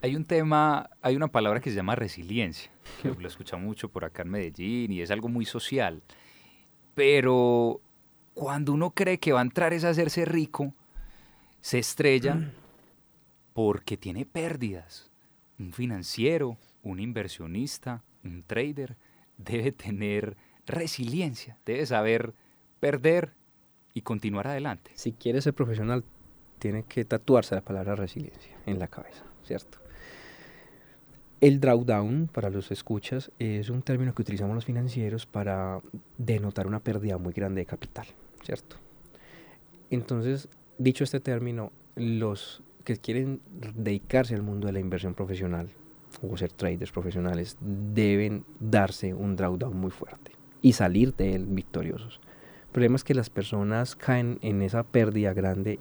Hay 0.04 0.16
un 0.16 0.26
tema, 0.26 0.90
hay 1.02 1.16
una 1.16 1.28
palabra 1.28 1.60
que 1.60 1.70
se 1.70 1.76
llama 1.76 1.96
resiliencia, 1.96 2.72
que 3.02 3.10
lo 3.10 3.28
escucha 3.28 3.58
mucho 3.58 3.90
por 3.90 4.04
acá 4.04 4.24
en 4.24 4.30
Medellín 4.30 4.92
y 4.92 5.02
es 5.02 5.12
algo 5.12 5.30
muy 5.30 5.46
social. 5.46 6.02
Pero 6.96 7.82
cuando 8.34 8.74
uno 8.74 8.92
cree 8.92 9.20
que 9.20 9.32
va 9.32 9.40
a 9.40 9.44
entrar 9.44 9.74
es 9.74 9.84
a 9.84 9.90
hacerse 9.90 10.26
rico, 10.26 10.74
se 11.62 11.78
estrella 11.78 12.52
porque 13.54 13.96
tiene 13.96 14.26
pérdidas. 14.26 15.12
Un 15.60 15.72
financiero, 15.72 16.58
un 16.82 17.00
inversionista, 17.00 18.04
un 18.24 18.42
trader 18.42 18.98
debe 19.38 19.72
tener 19.72 20.36
resiliencia, 20.66 21.60
debe 21.64 21.86
saber 21.86 22.34
perder 22.80 23.34
y 23.94 24.02
continuar 24.02 24.48
adelante. 24.48 24.92
Si 24.96 25.12
quiere 25.12 25.42
ser 25.42 25.54
profesional, 25.54 26.04
tiene 26.58 26.84
que 26.84 27.06
tatuarse 27.06 27.54
la 27.54 27.62
palabra 27.62 27.96
resiliencia 27.96 28.58
en 28.66 28.80
la 28.80 28.88
cabeza, 28.88 29.24
¿cierto? 29.44 29.81
El 31.42 31.60
drawdown, 31.60 32.30
para 32.32 32.52
los 32.52 32.70
escuchas, 32.70 33.32
es 33.40 33.72
un 33.72 33.82
término 33.82 34.14
que 34.14 34.22
utilizamos 34.22 34.54
los 34.54 34.66
financieros 34.66 35.26
para 35.26 35.82
denotar 36.20 36.68
una 36.68 36.80
pérdida 36.80 37.18
muy 37.18 37.34
grande 37.34 37.62
de 37.62 37.66
capital, 37.66 38.06
¿cierto? 38.44 38.76
Entonces, 39.90 40.50
dicho 40.78 41.04
este 41.04 41.20
término, 41.20 41.72
los 41.96 42.62
que 42.84 42.98
quieren 42.98 43.42
dedicarse 43.76 44.36
al 44.36 44.44
mundo 44.44 44.68
de 44.68 44.74
la 44.74 44.80
inversión 44.80 45.16
profesional 45.16 45.70
o 46.22 46.38
ser 46.38 46.52
traders 46.52 46.92
profesionales 46.92 47.58
deben 47.60 48.46
darse 48.60 49.16
un 49.16 49.36
drawdown 49.36 49.76
muy 49.76 49.90
fuerte 49.90 50.34
y 50.62 50.74
salir 50.74 51.16
de 51.16 51.34
él 51.34 51.48
victoriosos. 51.48 52.20
El 52.66 52.72
problema 52.72 52.98
es 52.98 53.04
que 53.04 53.16
las 53.16 53.32
personas 53.32 53.96
caen 53.96 54.38
en 54.44 54.62
esa 54.62 54.84
pérdida 54.84 55.34
grande 55.34 55.80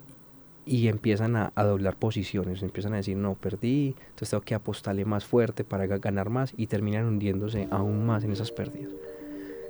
y 0.70 0.87
empiezan 0.87 1.35
a, 1.35 1.52
doblar 1.56 1.96
posiciones, 1.96 2.62
empiezan 2.62 2.94
a 2.94 2.98
decir, 2.98 3.16
no, 3.16 3.35
perdí, 3.35 3.96
entonces 4.11 4.30
tengo 4.30 4.44
que 4.44 4.54
apostarle 4.54 5.04
más 5.04 5.24
fuerte 5.24 5.64
para 5.64 5.88
ganar 5.88 6.30
más 6.30 6.54
y 6.56 6.68
terminan 6.68 7.06
hundiéndose 7.06 7.66
aún 7.72 8.06
más 8.06 8.22
en 8.22 8.30
esas 8.30 8.52
pérdidas. 8.52 8.92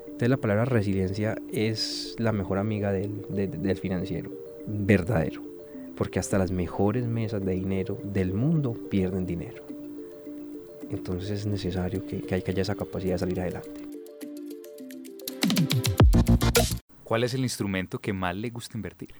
Entonces 0.04 0.28
la 0.28 0.36
palabra 0.36 0.66
resiliencia 0.66 1.38
es 1.50 2.16
la 2.18 2.32
mejor 2.32 2.58
amiga 2.58 2.92
del, 2.92 3.24
del 3.30 3.76
financiero, 3.78 4.30
verdadero, 4.66 5.40
porque 5.96 6.18
hasta 6.18 6.36
las 6.36 6.50
mejores 6.50 7.06
mesas 7.06 7.42
de 7.42 7.52
dinero 7.52 7.96
del 8.04 8.34
mundo 8.34 8.76
pierden 8.90 9.24
dinero. 9.24 9.64
Entonces 10.90 11.30
es 11.30 11.46
necesario 11.46 12.04
que, 12.04 12.20
que 12.20 12.34
haya 12.34 12.60
esa 12.60 12.74
capacidad 12.74 13.14
de 13.14 13.18
salir 13.20 13.40
adelante. 13.40 13.80
¿Cuál 17.04 17.24
es 17.24 17.32
el 17.32 17.40
instrumento 17.40 17.98
que 17.98 18.12
más 18.12 18.36
le 18.36 18.50
gusta 18.50 18.76
invertir? 18.76 19.14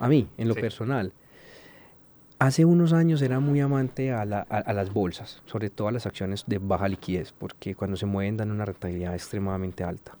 A 0.00 0.08
mí, 0.08 0.28
en 0.36 0.48
lo 0.48 0.54
personal. 0.54 1.12
Hace 2.38 2.64
unos 2.64 2.94
años 2.94 3.20
era 3.20 3.38
muy 3.38 3.60
amante 3.60 4.12
a, 4.12 4.24
las 4.24 4.92
bolsas, 4.92 5.42
sobre 5.44 5.68
todo 5.68 5.88
a 5.88 5.92
las 5.92 6.06
acciones 6.06 6.44
de 6.46 6.56
baja 6.56 6.88
liquidez, 6.88 7.32
porque 7.32 7.74
cuando 7.74 7.98
se 7.98 8.06
mueven 8.06 8.38
dan 8.38 8.50
una 8.50 8.64
rentabilidad 8.64 9.14
extremadamente 9.14 9.84
alta. 9.84 10.16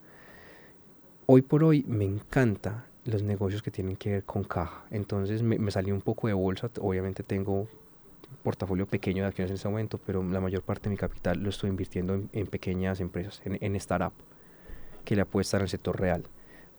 Hoy 1.24 1.40
por 1.40 1.64
hoy 1.64 1.82
me 1.88 2.04
encanta 2.04 2.84
los 3.06 3.22
negocios 3.22 3.62
que 3.62 3.70
tienen 3.70 3.96
que 3.96 4.10
ver 4.10 4.24
con 4.24 4.44
caja. 4.44 4.84
Entonces 4.90 5.42
me, 5.42 5.70
salí 5.70 5.92
un 5.92 6.02
poco 6.02 6.28
de 6.28 6.34
bolsa, 6.34 6.68
obviamente 6.80 7.22
tengo 7.22 7.66
portafolio 8.42 8.86
pequeño 8.86 9.22
de 9.22 9.28
acciones 9.28 9.50
en 9.52 9.54
este 9.54 9.68
momento, 9.68 9.98
pero 10.04 10.22
la 10.22 10.40
mayor 10.40 10.60
parte 10.60 10.84
de 10.84 10.90
mi 10.90 10.96
capital 10.98 11.42
lo 11.42 11.48
estoy 11.48 11.70
invirtiendo 11.70 12.20
en, 12.32 12.46
pequeñas 12.46 13.00
empresas, 13.00 13.40
en, 13.46 13.56
en 13.62 13.76
startup, 13.76 14.12
que 15.06 15.16
le 15.16 15.22
apuestan 15.22 15.62
al 15.62 15.70
sector 15.70 15.98
real. 15.98 16.24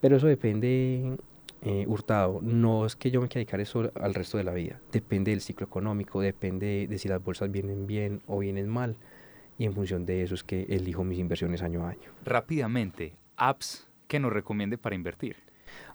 Pero 0.01 0.17
eso 0.17 0.27
depende 0.27 1.17
eh, 1.63 1.85
Hurtado, 1.87 2.39
no 2.41 2.85
es 2.85 2.95
que 2.95 3.11
yo 3.11 3.21
me 3.21 3.27
quiera 3.27 3.39
dedicar 3.39 3.59
eso 3.59 3.91
al 3.99 4.13
resto 4.13 4.37
de 4.37 4.43
la 4.43 4.53
vida. 4.53 4.79
Depende 4.91 5.31
del 5.31 5.41
ciclo 5.41 5.67
económico, 5.67 6.19
depende 6.19 6.87
de 6.89 6.97
si 6.97 7.07
las 7.07 7.23
bolsas 7.23 7.51
vienen 7.51 7.85
bien 7.85 8.21
o 8.27 8.39
vienen 8.39 8.67
mal. 8.67 8.97
Y 9.59 9.65
en 9.65 9.73
función 9.73 10.05
de 10.05 10.23
eso 10.23 10.33
es 10.33 10.43
que 10.43 10.63
elijo 10.69 11.03
mis 11.03 11.19
inversiones 11.19 11.61
año 11.61 11.85
a 11.85 11.89
año. 11.89 12.09
Rápidamente, 12.25 13.13
apps 13.37 13.87
que 14.07 14.19
nos 14.19 14.33
recomiende 14.33 14.77
para 14.79 14.95
invertir. 14.95 15.35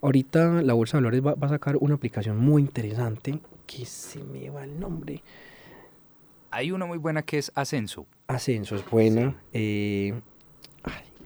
Ahorita 0.00 0.62
la 0.62 0.72
Bolsa 0.72 0.96
de 0.96 1.02
Valores 1.02 1.26
va, 1.26 1.34
a 1.40 1.48
sacar 1.48 1.76
una 1.78 1.96
aplicación 1.96 2.38
muy 2.38 2.62
interesante 2.62 3.40
que 3.66 3.84
se 3.84 4.22
me 4.22 4.48
va 4.50 4.64
el 4.64 4.78
nombre. 4.78 5.22
Hay 6.50 6.70
una 6.70 6.86
muy 6.86 6.98
buena 6.98 7.22
que 7.22 7.38
es 7.38 7.50
Ascenso. 7.54 8.06
Ascenso 8.28 8.76
es 8.76 8.88
buena. 8.88 9.42
Eh, 9.52 10.14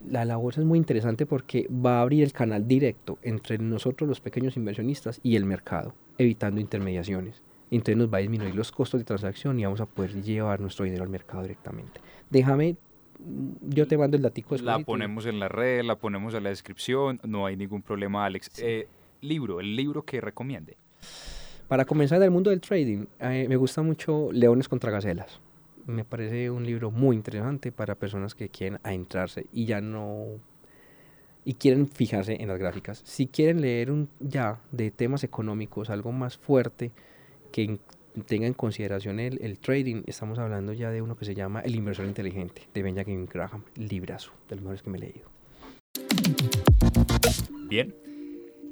la, 0.07 0.25
la 0.25 0.37
bolsa 0.37 0.61
es 0.61 0.67
muy 0.67 0.77
interesante 0.77 1.25
porque 1.25 1.67
va 1.69 1.99
a 1.99 2.01
abrir 2.01 2.23
el 2.23 2.33
canal 2.33 2.67
directo 2.67 3.17
entre 3.21 3.57
nosotros 3.57 4.07
los 4.07 4.21
pequeños 4.21 4.57
inversionistas 4.57 5.19
y 5.23 5.35
el 5.35 5.45
mercado, 5.45 5.93
evitando 6.17 6.59
intermediaciones. 6.59 7.41
Entonces 7.69 7.97
nos 7.97 8.13
va 8.13 8.17
a 8.17 8.21
disminuir 8.21 8.53
los 8.53 8.71
costos 8.71 8.99
de 8.99 9.05
transacción 9.05 9.59
y 9.59 9.63
vamos 9.63 9.79
a 9.79 9.85
poder 9.85 10.21
llevar 10.21 10.59
nuestro 10.59 10.85
dinero 10.85 11.03
al 11.03 11.09
mercado 11.09 11.43
directamente. 11.43 12.01
Déjame, 12.29 12.75
mm, 13.19 13.69
yo 13.69 13.87
te 13.87 13.97
mando 13.97 14.17
el 14.17 14.23
datico. 14.23 14.55
La 14.57 14.79
ponemos 14.79 15.25
en 15.25 15.39
la 15.39 15.47
red, 15.47 15.83
la 15.83 15.95
ponemos 15.95 16.33
en 16.33 16.43
la 16.43 16.49
descripción, 16.49 17.19
no 17.23 17.45
hay 17.45 17.55
ningún 17.55 17.81
problema, 17.81 18.25
Alex. 18.25 18.51
Eh, 18.57 18.87
libro, 19.21 19.59
el 19.59 19.75
libro 19.75 20.03
que 20.03 20.19
recomiende. 20.19 20.75
Para 21.67 21.85
comenzar 21.85 22.17
en 22.17 22.23
el 22.23 22.31
mundo 22.31 22.49
del 22.49 22.59
trading, 22.59 23.05
eh, 23.19 23.45
me 23.47 23.55
gusta 23.55 23.81
mucho 23.81 24.29
Leones 24.33 24.67
contra 24.67 24.91
Gacelas 24.91 25.39
me 25.85 26.05
parece 26.05 26.49
un 26.49 26.65
libro 26.65 26.91
muy 26.91 27.15
interesante 27.15 27.71
para 27.71 27.95
personas 27.95 28.35
que 28.35 28.49
quieren 28.49 28.79
adentrarse 28.83 29.47
y 29.51 29.65
ya 29.65 29.81
no 29.81 30.39
y 31.43 31.55
quieren 31.55 31.87
fijarse 31.87 32.37
en 32.39 32.47
las 32.47 32.59
gráficas. 32.59 33.01
Si 33.05 33.27
quieren 33.27 33.61
leer 33.61 33.91
un 33.91 34.09
ya 34.19 34.61
de 34.71 34.91
temas 34.91 35.23
económicos, 35.23 35.89
algo 35.89 36.11
más 36.11 36.37
fuerte 36.37 36.91
que 37.51 37.79
tenga 38.25 38.47
en 38.47 38.53
consideración 38.53 39.19
el, 39.19 39.59
trading, 39.59 40.03
estamos 40.05 40.37
hablando 40.39 40.73
ya 40.73 40.91
de 40.91 41.01
uno 41.01 41.15
que 41.15 41.25
se 41.25 41.33
llama 41.33 41.61
El 41.61 41.75
inversor 41.75 42.05
inteligente, 42.05 42.67
de 42.73 42.83
Benjamin 42.83 43.27
Graham, 43.31 43.63
librazo, 43.75 44.31
de 44.49 44.55
los 44.55 44.63
mejores 44.63 44.81
que 44.83 44.89
me 44.89 44.97
he 44.97 45.01
leído. 45.01 45.29
Bien. 47.67 47.95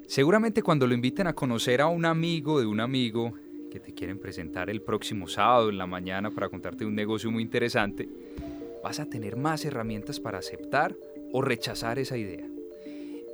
Seguramente 0.08 0.63
cuando 0.63 0.88
lo 0.88 0.93
inviten 0.93 1.28
a 1.28 1.34
conocer 1.34 1.82
a 1.82 1.88
un 1.88 2.06
amigo 2.06 2.60
de 2.60 2.65
un 2.65 2.80
amigo, 2.80 3.34
que 3.69 3.79
te 3.79 3.93
quieren 3.93 4.19
presentar 4.19 4.69
el 4.69 4.82
próximo 4.82 5.27
sábado 5.27 5.69
en 5.69 5.77
la 5.77 5.88
mañana 5.88 6.32
para 6.32 6.49
contarte 6.49 6.86
un 6.86 6.95
negocio 6.95 7.32
muy 7.32 7.43
interesante, 7.43 8.10
vas 8.84 8.99
a 8.99 9.05
tener 9.05 9.36
más 9.36 9.65
herramientas 9.65 10.19
para 10.19 10.39
aceptar 10.39 10.95
o 11.32 11.41
rechazar 11.41 11.99
esa 11.99 12.17
idea. 12.17 12.47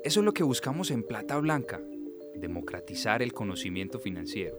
Eso 0.03 0.19
es 0.19 0.25
lo 0.25 0.33
que 0.33 0.43
buscamos 0.43 0.91
en 0.91 1.03
Plata 1.03 1.37
Blanca, 1.37 1.81
democratizar 2.35 3.21
el 3.21 3.33
conocimiento 3.33 3.99
financiero, 3.99 4.57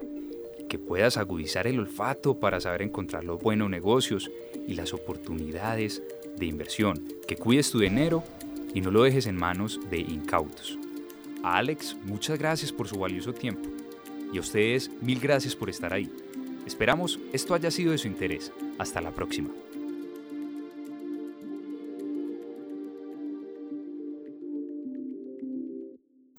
que 0.69 0.79
puedas 0.79 1.17
agudizar 1.17 1.67
el 1.67 1.79
olfato 1.79 2.41
para 2.41 2.61
saber 2.61 2.83
encontrar 2.83 3.25
los 3.25 3.41
buenos 3.41 3.71
negocios 3.71 4.31
y 4.67 4.75
las 4.75 4.93
oportunidades 4.93 6.03
de 6.37 6.47
inversión, 6.47 7.05
que 7.29 7.37
cuides 7.37 7.71
tu 7.71 7.79
dinero 7.79 8.25
y 8.75 8.81
no 8.81 8.91
lo 8.91 9.03
dejes 9.03 9.27
en 9.27 9.37
manos 9.37 9.81
de 9.91 9.99
incautos. 9.99 10.79
A 11.43 11.59
Alex, 11.59 11.97
muchas 12.05 12.39
gracias 12.39 12.73
por 12.73 12.89
su 12.89 12.99
valioso 12.99 13.33
tiempo. 13.33 13.76
Y 14.37 14.39
a 14.39 14.43
ustedes, 14.43 14.91
mil 15.01 15.19
gracias 15.19 15.57
por 15.57 15.71
estar 15.71 15.95
ahí. 15.95 16.13
Esperamos 16.67 17.19
esto 17.33 17.55
haya 17.55 17.71
sido 17.71 17.93
de 17.93 17.97
su 17.97 18.07
interés. 18.07 18.53
Hasta 18.79 19.01
la 19.01 19.11
próxima. 19.11 19.49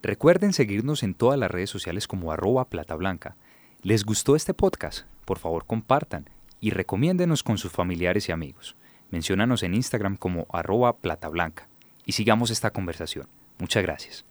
Recuerden 0.04 0.54
seguirnos 0.54 1.02
en 1.02 1.16
todas 1.16 1.40
las 1.40 1.50
redes 1.50 1.72
sociales 1.72 2.08
como 2.08 2.32
arroba 2.32 2.70
plata 2.70 2.94
blanca. 2.94 3.36
¿Les 3.82 4.06
gustó 4.06 4.36
este 4.36 4.54
podcast? 4.54 5.08
Por 5.26 5.40
favor 5.40 5.66
compartan 5.66 6.30
y 6.60 6.70
recomiéndenos 6.70 7.42
con 7.42 7.58
sus 7.58 7.72
familiares 7.72 8.30
y 8.30 8.32
amigos. 8.32 8.76
Menciónanos 9.10 9.64
en 9.64 9.74
Instagram 9.74 10.18
como 10.18 10.46
arroba 10.54 10.98
platablanca 10.98 11.68
y 12.06 12.12
sigamos 12.12 12.52
esta 12.52 12.70
conversación. 12.70 13.28
Muchas 13.58 13.82
gracias. 13.82 14.24